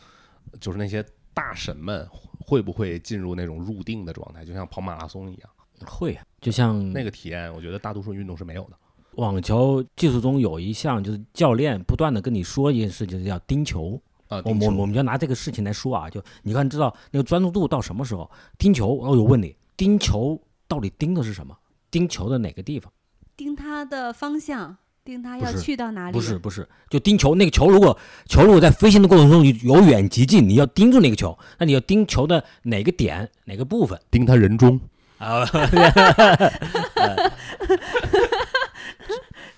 [0.61, 1.03] 就是那些
[1.33, 2.07] 大神们
[2.41, 5.51] 会不会进入那种入定的状态，就像跑马拉松一样？
[5.85, 8.77] 会，就像那个体验，我觉得大多数运动是没有的。
[9.17, 14.01] 网球技术中有一项，就是教练不断的跟你说一件事，就是叫盯球。
[14.29, 18.31] 啊，我我我们就拿这个事情来说啊，就你看知道那个专注度到什么时候？
[18.57, 21.55] 盯球，我有问你，盯球到底盯的是什么？
[21.91, 22.91] 盯球的哪个地方？
[23.37, 24.75] 盯它的方向，
[25.05, 26.15] 盯它要去到哪里？
[26.15, 34.81] 不是不是，就盯球那个球，如果球如果在飞行的过程中由远及近，你要盯住那个球，那你要盯球的哪个点哪个部分盯他人中，
[35.23, 35.47] 啊？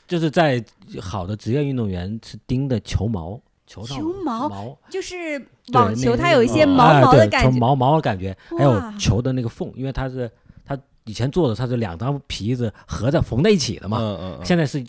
[0.06, 0.62] 就是在
[1.00, 5.42] 好的职业运动员是盯的球毛，球上球毛毛就是
[5.72, 7.50] 网球，它有一些毛毛的感觉。
[7.50, 10.30] 球毛毛的感觉，还有球的那个缝，因为它是
[10.64, 14.84] 它以前做的它是两张皮子合着缝在一起的嘛，嗯嗯嗯，现在是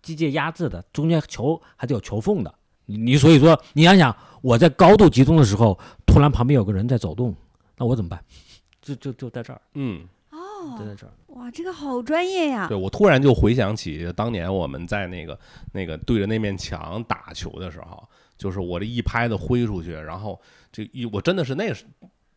[0.00, 2.54] 机械压制的，中间球还是有球缝的。
[2.86, 7.34] 你你所以说，你想想，我在高度集中的时候，突然旁边有个人在走动，
[7.76, 8.22] 那我怎么办？
[8.80, 10.04] 就就就在这儿，嗯，
[10.78, 11.12] 就在这儿。
[11.28, 12.66] 哇，这个好专业呀！
[12.68, 15.38] 对我突然就回想起当年我们在那个
[15.72, 18.02] 那个对着那面墙打球的时候，
[18.36, 20.40] 就是我这一拍子挥出去，然后
[20.72, 21.84] 这一我真的是那是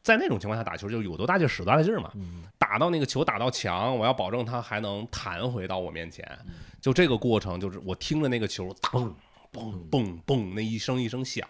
[0.02, 2.12] 在那种情况下打球，就有多大劲儿使多大劲儿嘛。
[2.58, 6.26] 打到那个球打到墙，我要保证它还能弹回到我面前。
[6.82, 9.12] 就这个过程，就是我听着那个球嘣
[9.54, 11.48] 嘣嘣嘣那一声一声响，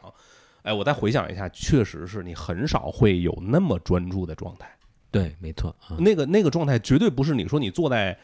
[0.64, 4.70] 哎，我再回想一下，确实是你很少会有那么专注的状态。
[5.14, 5.96] 对，没错啊。
[6.00, 8.18] 那个那个状态绝对不是你说你坐在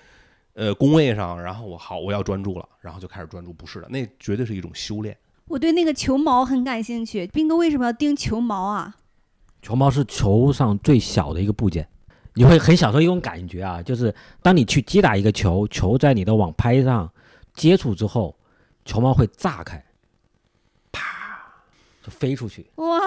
[0.56, 5.16] 呃工位上，然后我好我要专注了，然后就开始专注，不是的，那绝对是一种修炼。
[5.46, 7.28] 我对那个球毛很感兴趣。
[7.28, 8.96] 斌哥为什么要盯球毛啊？
[9.62, 11.88] 球毛是球上最小的一个部件，
[12.34, 17.12] 你会很享受一种感觉啊，就是当你去击打一个球，球在你的网拍上
[17.54, 18.36] 接触之后，
[18.86, 19.84] 球毛会炸开，
[20.92, 21.44] 啪
[22.02, 22.66] 就飞出去。
[22.76, 23.00] 哇，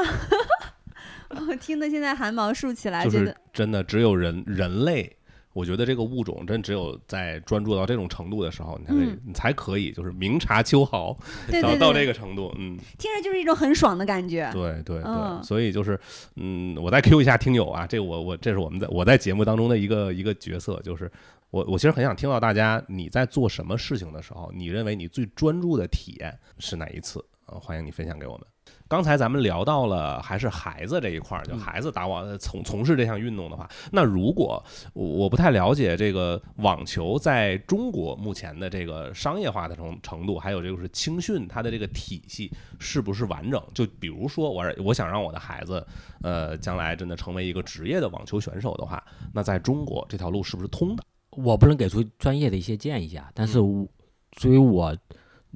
[1.49, 5.11] 我听得现在汗毛竖起来，就是真的只有人人类，
[5.53, 11.17] 我觉得这个物种真只有在专注到这种程度的时候，你才你才可以就是明察秋毫，
[11.51, 14.51] 对对到到这，个程度，嗯，听着就是一种很爽的感觉。
[14.53, 15.99] 对对对，嗯所以就是，
[16.37, 21.11] 嗯，我再 Q 一下听友啊，这个我我这是我们在我在节目当中的一个一个角色，就是
[21.51, 27.25] 我我其实很想听到大家你在做什么事情的时候，你认为你最专注的体验是哪一次？
[27.47, 28.47] 啊，欢迎你分享给我们。
[28.93, 34.63] 刚才咱们聊到了还是孩子这一块儿，就孩子打网呃从从事这项运动的话，那如果
[34.93, 43.59] 我我不太了解这个网球在中国目前的这个商业化的程程度，还有就是青训它的这个体系是不是完整？
[43.73, 45.83] 就比如说我我想让我的孩子，
[46.21, 51.03] 呃，将来真的成为一个职业的网球选手的话，那在中国这条路是不是通的？
[51.31, 53.89] 我不能给出专业的一些建议啊，但是我
[54.37, 54.95] 所以我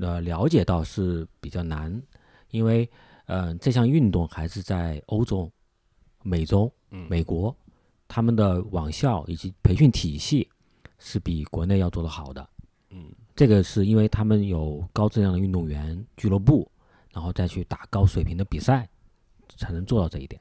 [0.00, 2.02] 呃了解到是比较难，
[2.48, 2.88] 因为
[3.26, 5.50] 呃这项运动还是在欧洲、
[6.22, 7.54] 美洲、嗯，美国，
[8.08, 10.48] 他们的网校以及培训体系
[10.98, 12.48] 是比国内要做得好的。
[12.90, 16.66] 嗯这个是因为他们有高质量的运动员俱乐部，
[17.12, 18.88] 然后再去打高水平的比赛，
[19.58, 20.40] 才能做到这一点。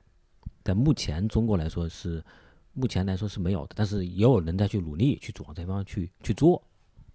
[0.64, 2.24] 在目前中国来说是，
[2.72, 6.64] 目前来说是没有的，但是也有人在去努力去往这方面去去做。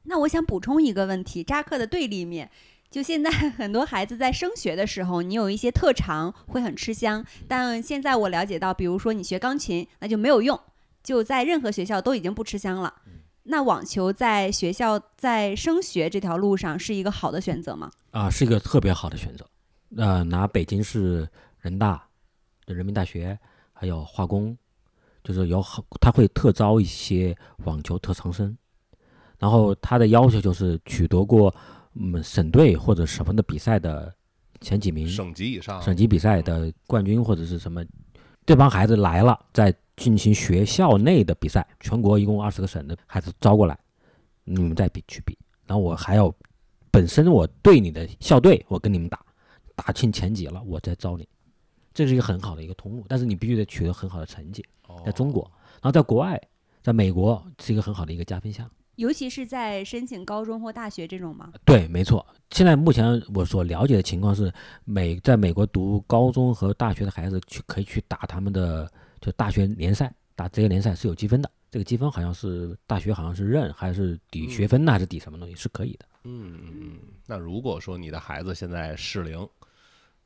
[0.03, 2.51] 那我想补充一个问题，扎克的对立面。
[2.91, 10.59] 就现在 很多孩子在升学的时候，你有一些特长会很吃香，但现在我了解到，比如说你学钢琴，那就没有用，
[11.03, 12.93] 就在任何学校都已经不吃香了。
[13.45, 17.91] 那网球在学校在升学这条路上是一个好的选择吗？
[18.11, 19.47] 啊，是一个特别好的选择。
[19.97, 21.29] 呃，拿北京市
[21.61, 22.05] 人大
[22.67, 23.39] 的人民大学，
[23.73, 24.57] 还有化工，
[25.25, 28.57] 就是有好，他会特招一些网球特长生，
[29.39, 31.53] 然后他的要求就是取得过
[32.03, 34.13] 嗯省队或者什么的比赛的
[34.63, 37.85] 前几名，省级以上，省级比赛的冠军或者是什么，
[38.47, 43.79] 这帮孩子来了，再进行学校内的比赛，全国一共二十个省的孩子招过来，
[44.45, 45.37] 你们再比去比，
[45.67, 46.35] 然后我还要
[46.91, 49.21] 本身我对你的校队，我跟你们打，
[49.75, 51.29] 打进前几了，我再招你，
[51.93, 53.05] 这是一个很好的一个通路。
[53.09, 55.43] 但是你必须得取得很好的成绩，哦在中国，
[55.75, 56.41] 然后在国外，
[56.83, 58.69] 在美国是一个很好的一个加分项。
[59.01, 61.51] 尤其是在申请高中或大学这种吗？
[61.65, 62.25] 对，没错。
[62.51, 64.53] 现在目前我所了解的情况是，
[64.85, 68.87] 美在美国读高中和大学的孩子去可以去打他们的
[69.19, 71.51] 就大学联赛，打职业联赛是有积分的。
[71.71, 76.05] 这个积分好像是大学好像是认还是抵学分呢，还是抵什么东西是可以的。
[76.25, 76.99] 嗯嗯嗯。
[77.27, 79.41] 那如果说你的孩子现在适龄，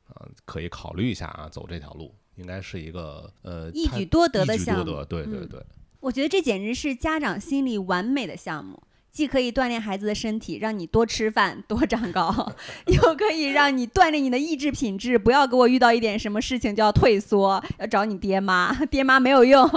[0.09, 5.65] 啊、可以考虑一下啊，走这条路，应该是一个呃一举多得的一举多项目得，对对嗯对。
[6.05, 8.79] 我觉得这简直是家长心里完美的项目，
[9.11, 12.53] 既可以锻炼孩子的身体，让你多吃饭、多长高，
[12.85, 19.67] 又可以让你锻炼你的意志品质，不要给我遇到一点什么事情就要退缩，要找你爹妈，爹妈没有用，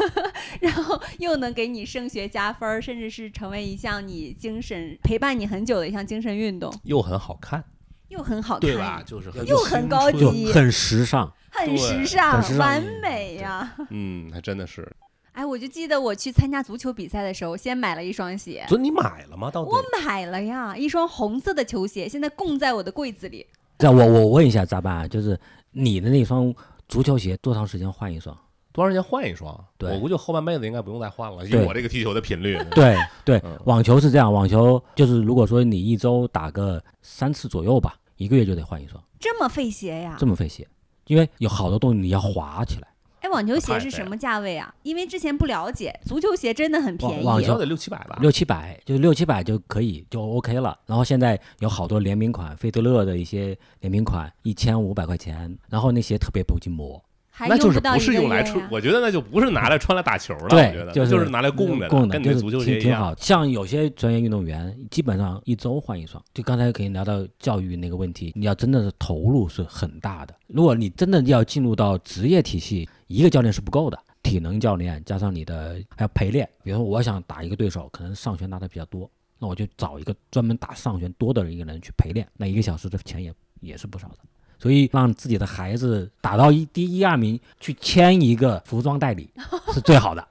[0.60, 7.62] 然后又能给你升学加分儿，甚至是成为一项你精神陪伴你很久的一项精神运动，又很好看，
[8.08, 9.02] 又很好看，对吧？？
[9.04, 11.30] 就是很又很高级很时尚。
[11.50, 13.76] 很时尚，很时尚完美呀！
[13.90, 14.90] 嗯，还真的是。
[15.36, 19.50] 哎，我就记得我去参加足球比赛的时候，先买了一双鞋，所以你买了吗？
[19.50, 19.70] 到底？
[19.70, 23.46] 我买了呀，一双红色的球鞋，现在供在我的柜子里。
[23.76, 25.06] 这样我我问一下咋办啊？
[25.06, 25.38] 就是
[25.72, 26.54] 你的那双
[26.88, 28.34] 足球鞋多长时间换一双？
[28.72, 29.62] 多长时间换一双？
[29.76, 32.58] 对我估计后半辈子应该不用再换了，以对我这个踢球的频率。
[32.70, 40.26] 对对嗯，网球是这样，网球就是如果说你一周打个三次左右吧，一个月就得换一双，这么费鞋呀这？
[40.26, 40.66] 么费鞋，
[41.08, 42.88] 因为有好多东西你要滑起来。
[43.26, 44.72] 哎，网球鞋是什么价位啊？
[44.84, 47.26] 因为之前不了解，足球鞋真的很便宜。
[47.26, 48.16] 网球得六七百吧？
[48.20, 50.78] 六七百，就六七百就可以就 OK 了。
[50.86, 57.02] 然后现在有好多联名款，费德勒的一些联名款，一千五百块钱，然后那鞋特别不经磨，
[57.38, 62.80] 还那就是不是用来穿，我觉得那就不是拿来穿来打球了，我对觉得，就那就是拿来供着的，供的，就是跟你足球鞋一样。
[62.80, 63.14] 挺挺好。
[63.18, 66.24] 像有些专业运动员，基本上一周换一双。
[66.32, 70.34] 就刚才可以聊到教育那个问题，你要真的是投入是很大的。
[70.46, 76.48] 如果你真的要进入到职业体系，一个教练是不够的，体能教练加上你的还要陪练。
[76.62, 83.30] 比如说，我想打一个对手，可能上旋打的比较多，那我就找一个专门打上旋多的一个人去陪练，那一个小时的钱也
[83.60, 84.16] 也是不少的。
[84.58, 89.28] 所以让自己的孩子打到一第一二名，去签一个服装代理
[89.72, 90.26] 是最好的。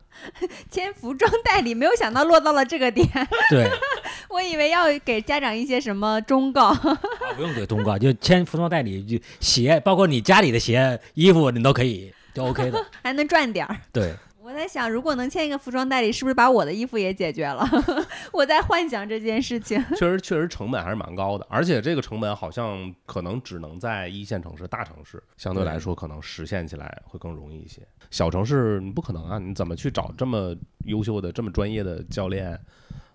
[0.71, 3.07] 签服装代理，没有想到落到了这个点。
[3.51, 3.69] 对，
[4.29, 6.69] 我以为要给家长一些什么忠告。
[6.69, 6.99] 啊，
[7.35, 12.83] 不用给忠告，就签服装代理，就鞋，包括你家里的鞋、衣服，你都可以，就 OK 的。
[13.03, 13.77] 还能赚点儿。
[13.91, 14.15] 对，
[14.45, 17.67] 我在想，如果能签一个服装代理，是不是把我的衣服也解决了？
[18.31, 19.83] 我在幻想这件事情。
[19.95, 27.81] 确实，确实成本还是蛮高的，而且这个成本好像可能只能在一线城市、大城市相对来说可能实现起来会更容易一些。
[28.11, 32.55] 小城市你不可能啊，你怎么去找这么优秀的、这么专业的教练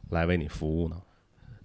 [0.08, 1.00] 来为你服务呢？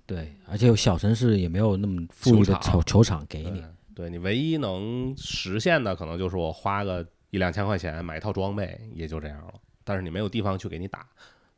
[0.05, 3.63] 对，而且有小城市也没有那么富裕的球球球场给你。
[3.95, 7.03] 对你唯一能实现的，可能就是我花个
[7.35, 9.53] 一两千块钱买一套装备，也就这样了。
[9.83, 11.05] 但是你没有地方去给你打，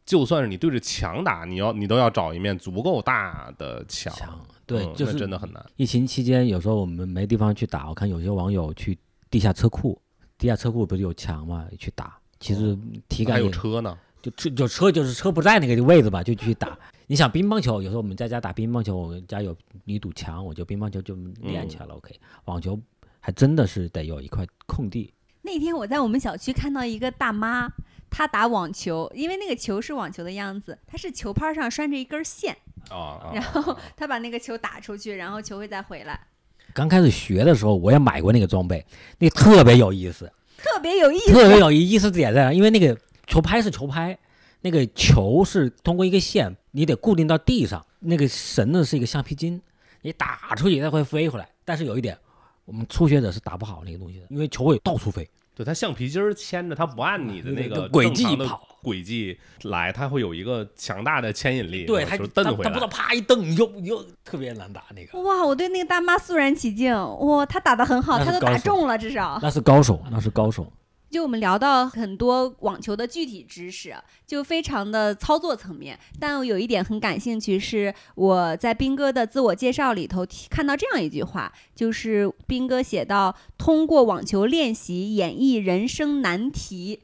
[0.03, 4.11] 就算是你对着墙打，你要你都要找一面足够大的墙。
[4.15, 5.63] 墙对就是真的很难。
[5.75, 8.97] 疫情期间，有时候我们没地方去打，我看有些网友去
[9.30, 10.01] 地下车库，
[10.36, 12.17] 地下车库不是有墙嘛，去打。
[12.39, 12.75] 其实
[13.07, 16.75] 体还感还有车呢，就车就车就是车不在那个位置吧，就去打。
[17.05, 19.55] 你想乒乓球，有时候我们在家打乒乓球，我们家有
[19.86, 21.93] 一堵墙，我就乒乓球就练起来了。
[21.95, 22.78] OK，网球
[23.19, 25.13] 还真的是得有一块空地。
[25.47, 27.71] 那天我在我们小区看到一个大妈，
[28.09, 32.53] 她打网球，因为那个球是网球的样子，她是球拍上拴着一根线，
[32.89, 36.19] 啊，然后她把那个球打出去，然后球会再回来，
[36.73, 38.85] 刚开始学的时候，我也买过那个装备，
[39.19, 41.31] 那个特别有意思，特别有意思。
[41.31, 42.51] 特别有意思点在哪？
[42.51, 44.19] 因为那个球拍是球拍，
[44.59, 49.61] 那个球是通过一个线，你得固定到地上，那个绳子是一个橡皮筋，
[50.01, 51.47] 你打出去它会飞回来。
[51.63, 52.17] 但是有一点，
[52.68, 55.28] 我们初学者是打不好那个东西的，因为球会到处飞。
[55.55, 62.88] 对，它橡皮筋儿牵着，它不按你的那个轨迹跑轨迹来，它会有一个强大的牵引力，对，它把球它蹬回来它不知道。
[62.88, 65.20] 啪一蹬，你就你就特别难打那个。
[65.22, 69.39] 哇，我对那个大妈肃然起敬，哇，她打的很好，她都打中了，至少。
[69.41, 70.72] 那是高手，那是高手。
[71.10, 73.95] 就我们聊到很多网球的具体知识，
[74.26, 75.97] 就非常的操作层面。
[76.20, 87.01] 但我有一点很感兴趣，是我在斌哥的自我介绍里头看到这样一句话，就是斌哥写到通过网球练习演绎人生难题。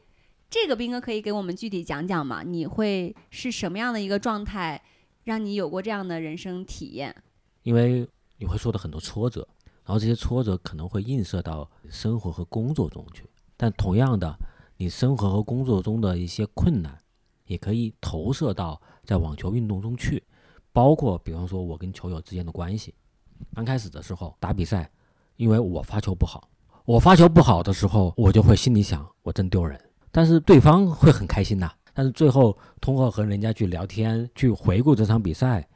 [0.49, 2.43] 这个斌哥可以给我们具体讲讲吗？
[2.43, 4.81] 你会是什么样的一个状态，
[5.23, 7.15] 让你有过这样的人生体验？
[7.63, 9.47] 因为你会受到很多挫折，
[9.85, 13.23] 然后这些挫折可能会映射到生活和工作中去。
[13.55, 14.37] 但同样的，
[14.77, 16.97] 你生活和工作中的一些困难，
[17.45, 20.23] 也可以投射到在网球运动中去。
[20.71, 22.93] 包括比方说我跟球友之间的关系。
[23.53, 24.89] 刚开始的时候打比赛，
[25.35, 26.49] 因为我发球不好，
[26.85, 29.79] 我发球不好的时候，我就会心里想我真丢人，
[30.11, 31.71] 但是对方会很开心呐。
[31.93, 35.67] 但是最后通过和人家去聊天，去回顾这场比赛，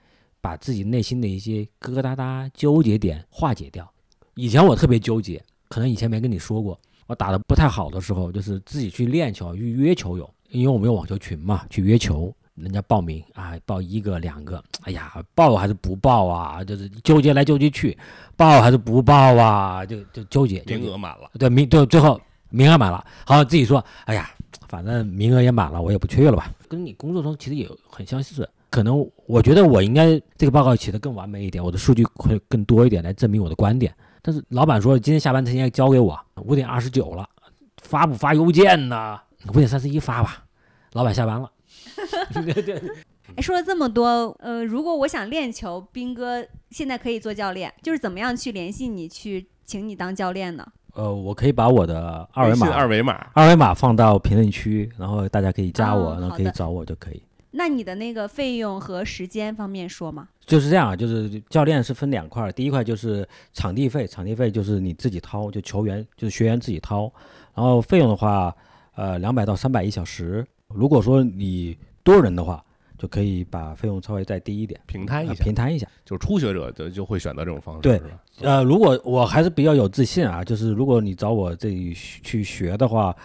[0.42, 3.88] 把自己内心的一些疙疙瘩瘩、纠结点化解掉。
[4.34, 12.34] 以前我特别纠结，可能以前没跟你说过，我打的不太好的时候，就是自己去练球，去约球友，因为我们有网球群嘛，去约球。
[12.56, 16.64] 人家报名啊，报一个两个，哎呀，报还是不报啊？
[16.64, 17.96] 就是纠结来纠结去，
[18.36, 19.86] 报还是不报啊？
[19.86, 20.64] 就就纠结。
[20.66, 24.32] 名额满了，对名就最后名额满了，好自己说，哎呀，
[24.68, 26.52] 反正名额也满了，我也不去了吧。
[26.68, 33.94] 跟你工作中其实也很相似，可能我觉得我应该这个报告写的更完美一点，我的数据会更多一点来证明我的观点。
[34.28, 37.26] 但是老板说今天下班之前交给我，五点二十九了，
[37.82, 39.18] 发不发邮件呢？
[39.48, 40.44] 五点三十一发吧。
[40.92, 41.50] 老板下班了。
[42.34, 42.76] 对对，
[43.38, 50.68] 哎，说了这么多，呃，如果我想练球，斌哥现在可以做教练，就是怎么样去联系你，去请你当教练呢？
[50.94, 57.24] 呃，我可以把我的二维码、二维码、二维码放到评论区，然后大家可以加我，然后可以找我就可以。
[57.52, 60.28] 那你的那个费用和时间方面说吗？
[60.48, 67.12] 就是这样啊，就是教练是分两块，第一块就是场地费，场地费就是你自己掏，就球员就是学员自己掏，
[67.54, 68.56] 然后费用的话，
[68.96, 70.44] 呃，两百到三百一小时。
[70.70, 72.64] 如果说你多人的话，
[72.98, 75.86] 就可以把费用稍微再低一点，平摊一下，平摊一下。
[76.04, 77.82] 就是初学者就就会选择这种方式。
[77.82, 78.02] 对，
[78.42, 83.16] 呃，如果我还是比较有自信啊，就是如果你找我这里去学的话，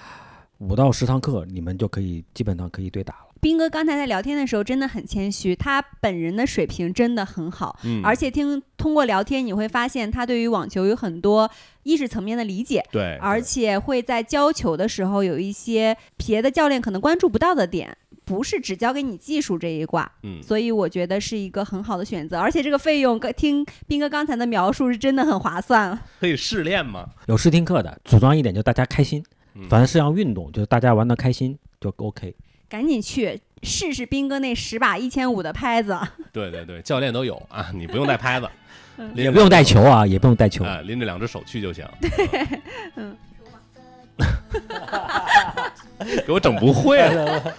[0.59, 3.32] 五到十堂课，你们就可以基本上可以对打了。
[3.43, 11.51] 斌哥刚才在聊天的时候真的很谦虚，他本人的水平真的很好，嗯，而且听通过聊天你会发现他对于网球有很多
[11.83, 27.09] 意识层面的理解，对，而且会在教球的时候有一些别的教练可能关注不到的点，不是只教给你技术这一挂，嗯，所以我觉得是一个很好的选择，而且这个费用，听斌哥刚才的描述是真的很划算，可以试练吗？
[27.27, 29.21] 有试听课的，主张一点就大家开心，
[29.69, 32.37] 反正是要运动，就是大家玩的开心就 OK。
[32.73, 35.95] 赶紧去试试斌哥那十把一千五的拍子。
[36.33, 38.49] 对对对，教练都有啊，你不用带拍子，
[39.15, 41.87] 也不用带球啊，也不用带球，拎着两只手去就行。
[42.01, 42.49] 对，
[42.97, 43.15] 嗯。
[46.27, 47.55] 给我整不会了。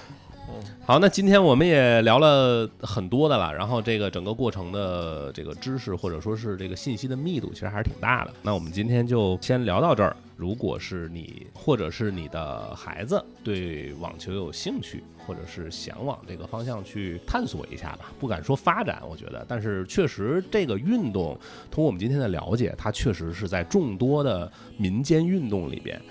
[0.85, 8.33] 好，那今天我们也聊了很多的了，然后这个整个过程的这个知识或者说是这个信息的密度其实还是挺大的。
[8.41, 10.13] 那我们今天就先聊到这儿。
[10.35, 21.39] 如果是你或者是你的孩子对网球有兴趣，或者是想往这个方向去探索一下吧，不敢说发展，我觉得，但是确实这个运动，
[21.71, 26.01] 通过我们今天的了解，它确实是在众多的民间运动里边，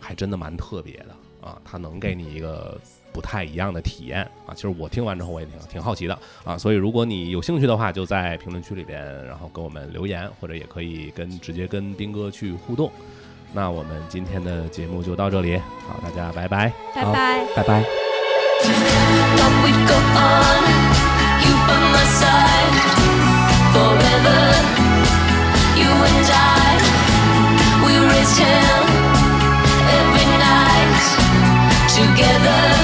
[0.00, 2.80] 还真的蛮特别的啊，它能给你一个。
[3.12, 4.54] 不太一样的体验啊！
[4.54, 12.90] 其实我听完之后我也挺挺好奇的啊，所以如果你有兴趣的话，就在评论区里边，然后给我们留言，或者也可以跟直接跟斌哥去互动。
[13.52, 17.84] 那我们今天的节目就到这里，好，大家拜拜，拜拜，拜拜。
[31.92, 32.81] together